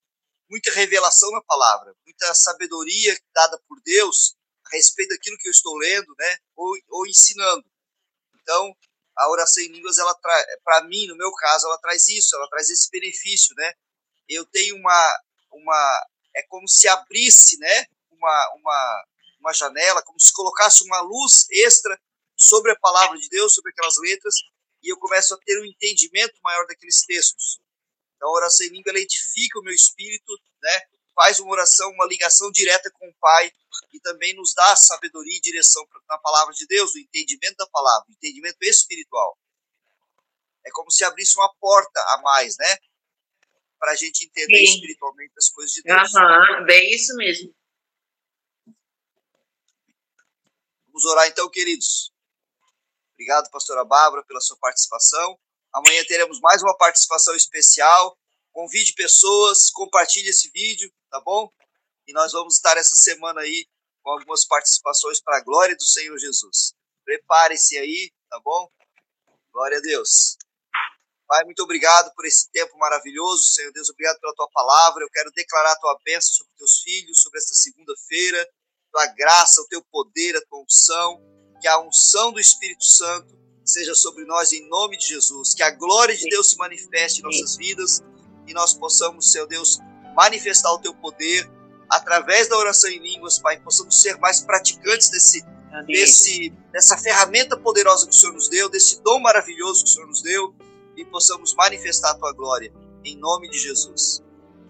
muita 0.50 0.72
revelação 0.72 1.30
na 1.30 1.42
palavra, 1.42 1.94
muita 2.04 2.34
sabedoria 2.34 3.16
dada 3.32 3.60
por 3.68 3.80
Deus 3.82 4.34
a 4.66 4.70
respeito 4.76 5.10
daquilo 5.10 5.38
que 5.38 5.46
eu 5.46 5.52
estou 5.52 5.76
lendo, 5.76 6.12
né, 6.18 6.38
ou, 6.56 6.76
ou 6.88 7.06
ensinando. 7.06 7.64
Então, 8.42 8.76
a 9.16 9.30
oração 9.30 9.62
em 9.62 9.68
línguas, 9.68 9.98
ela 9.98 10.14
para 10.64 10.84
mim, 10.84 11.06
no 11.06 11.16
meu 11.16 11.32
caso, 11.34 11.66
ela 11.66 11.78
traz 11.78 12.08
isso, 12.08 12.34
ela 12.34 12.48
traz 12.48 12.70
esse 12.70 12.88
benefício, 12.90 13.54
né? 13.56 13.74
Eu 14.28 14.46
tenho 14.46 14.76
uma, 14.76 15.20
uma, 15.50 16.06
é 16.36 16.42
como 16.44 16.68
se 16.68 16.86
abrisse, 16.88 17.58
né, 17.58 17.86
uma, 18.18 18.52
uma, 18.56 19.04
uma 19.40 19.52
janela, 19.52 20.02
como 20.02 20.20
se 20.20 20.32
colocasse 20.32 20.84
uma 20.84 21.00
luz 21.00 21.46
extra 21.50 21.98
sobre 22.36 22.72
a 22.72 22.76
palavra 22.76 23.18
de 23.18 23.28
Deus, 23.28 23.54
sobre 23.54 23.70
aquelas 23.70 23.96
letras, 23.98 24.34
e 24.82 24.92
eu 24.92 24.98
começo 24.98 25.34
a 25.34 25.38
ter 25.38 25.60
um 25.60 25.64
entendimento 25.64 26.34
maior 26.42 26.66
daqueles 26.66 27.04
textos. 27.04 27.60
Então, 28.16 28.28
a 28.28 28.32
oração 28.32 28.66
em 28.66 28.70
língua 28.70 28.92
edifica 28.98 29.58
o 29.58 29.62
meu 29.62 29.74
espírito, 29.74 30.32
né? 30.62 30.80
faz 31.18 31.40
uma 31.40 31.50
oração, 31.50 31.90
uma 31.90 32.06
ligação 32.06 32.48
direta 32.52 32.88
com 32.92 33.08
o 33.08 33.14
Pai 33.20 33.50
e 33.92 33.98
também 33.98 34.34
nos 34.34 34.54
dá 34.54 34.76
sabedoria 34.76 35.36
e 35.36 35.40
direção 35.40 35.84
na 36.08 36.16
palavra 36.18 36.54
de 36.54 36.64
Deus, 36.66 36.94
o 36.94 36.98
entendimento 36.98 37.56
da 37.56 37.66
palavra, 37.66 38.06
o 38.08 38.12
entendimento 38.12 38.58
espiritual. 38.62 39.36
É 40.64 40.70
como 40.70 40.92
se 40.92 41.02
abrisse 41.02 41.36
uma 41.36 41.52
porta 41.60 42.00
a 42.14 42.22
mais, 42.22 42.56
né? 42.56 42.78
Para 43.80 43.92
a 43.92 43.94
gente 43.96 44.26
entender 44.26 44.64
Sim. 44.64 44.74
espiritualmente 44.74 45.32
as 45.36 45.48
coisas 45.48 45.72
de 45.72 45.82
Deus. 45.82 46.14
Aham, 46.14 46.64
bem 46.64 46.94
isso 46.94 47.16
mesmo. 47.16 47.52
Vamos 50.98 51.12
orar 51.12 51.28
então, 51.28 51.48
queridos. 51.48 52.12
Obrigado, 53.12 53.48
pastora 53.52 53.84
Bárbara, 53.84 54.24
pela 54.24 54.40
sua 54.40 54.56
participação. 54.56 55.38
Amanhã 55.72 56.04
teremos 56.08 56.40
mais 56.40 56.60
uma 56.60 56.76
participação 56.76 57.36
especial. 57.36 58.18
Convide 58.50 58.94
pessoas, 58.94 59.70
compartilhe 59.70 60.28
esse 60.28 60.50
vídeo, 60.50 60.92
tá 61.08 61.20
bom? 61.20 61.52
E 62.08 62.12
nós 62.12 62.32
vamos 62.32 62.56
estar 62.56 62.76
essa 62.76 62.96
semana 62.96 63.42
aí 63.42 63.64
com 64.02 64.10
algumas 64.10 64.44
participações 64.44 65.20
para 65.20 65.36
a 65.36 65.40
glória 65.40 65.76
do 65.76 65.84
Senhor 65.84 66.18
Jesus. 66.18 66.74
Prepare-se 67.04 67.78
aí, 67.78 68.12
tá 68.28 68.40
bom? 68.40 68.68
Glória 69.52 69.78
a 69.78 69.80
Deus. 69.80 70.36
Pai, 71.28 71.44
muito 71.44 71.62
obrigado 71.62 72.12
por 72.16 72.26
esse 72.26 72.50
tempo 72.50 72.76
maravilhoso, 72.76 73.44
Senhor 73.52 73.70
Deus, 73.72 73.88
obrigado 73.88 74.18
pela 74.18 74.34
tua 74.34 74.50
palavra. 74.50 75.04
Eu 75.04 75.10
quero 75.10 75.30
declarar 75.30 75.70
a 75.70 75.78
tua 75.78 75.96
bênção 76.04 76.32
sobre 76.32 76.52
teus 76.56 76.80
filhos, 76.80 77.20
sobre 77.20 77.38
esta 77.38 77.54
segunda-feira 77.54 78.50
tua 78.92 79.06
graça, 79.06 79.60
o 79.60 79.66
teu 79.68 79.82
poder, 79.90 80.36
a 80.36 80.40
tua 80.42 80.62
unção, 80.62 81.20
que 81.60 81.68
a 81.68 81.80
unção 81.80 82.32
do 82.32 82.40
Espírito 82.40 82.84
Santo 82.84 83.38
seja 83.64 83.94
sobre 83.94 84.24
nós 84.24 84.52
em 84.52 84.66
nome 84.68 84.96
de 84.96 85.06
Jesus, 85.06 85.54
que 85.54 85.62
a 85.62 85.70
glória 85.70 86.16
de 86.16 86.28
Deus 86.28 86.50
se 86.50 86.56
manifeste 86.56 87.20
em 87.20 87.24
nossas 87.24 87.56
vidas 87.56 88.02
e 88.46 88.54
nós 88.54 88.72
possamos, 88.74 89.30
Senhor 89.30 89.46
Deus, 89.46 89.78
manifestar 90.14 90.72
o 90.72 90.78
teu 90.78 90.94
poder 90.94 91.48
através 91.90 92.48
da 92.48 92.56
oração 92.56 92.90
em 92.90 92.98
línguas, 92.98 93.38
Pai, 93.38 93.58
possamos 93.60 94.00
ser 94.00 94.18
mais 94.18 94.40
praticantes 94.40 95.10
desse, 95.10 95.44
desse, 95.86 96.50
dessa 96.72 96.96
ferramenta 96.96 97.56
poderosa 97.56 98.06
que 98.06 98.14
o 98.14 98.18
Senhor 98.18 98.32
nos 98.32 98.48
deu, 98.48 98.68
desse 98.68 99.02
dom 99.02 99.20
maravilhoso 99.20 99.84
que 99.84 99.90
o 99.90 99.92
Senhor 99.92 100.06
nos 100.06 100.22
deu 100.22 100.54
e 100.96 101.04
possamos 101.04 101.54
manifestar 101.54 102.10
a 102.10 102.14
tua 102.14 102.32
glória 102.32 102.72
em 103.04 103.16
nome 103.16 103.48
de 103.48 103.58
Jesus. 103.58 104.22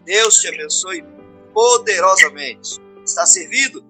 Deus 0.04 0.37
te 0.37 0.48
abençoe 0.48 1.04
poderosamente. 1.52 2.81
Está 3.04 3.26
servido? 3.26 3.85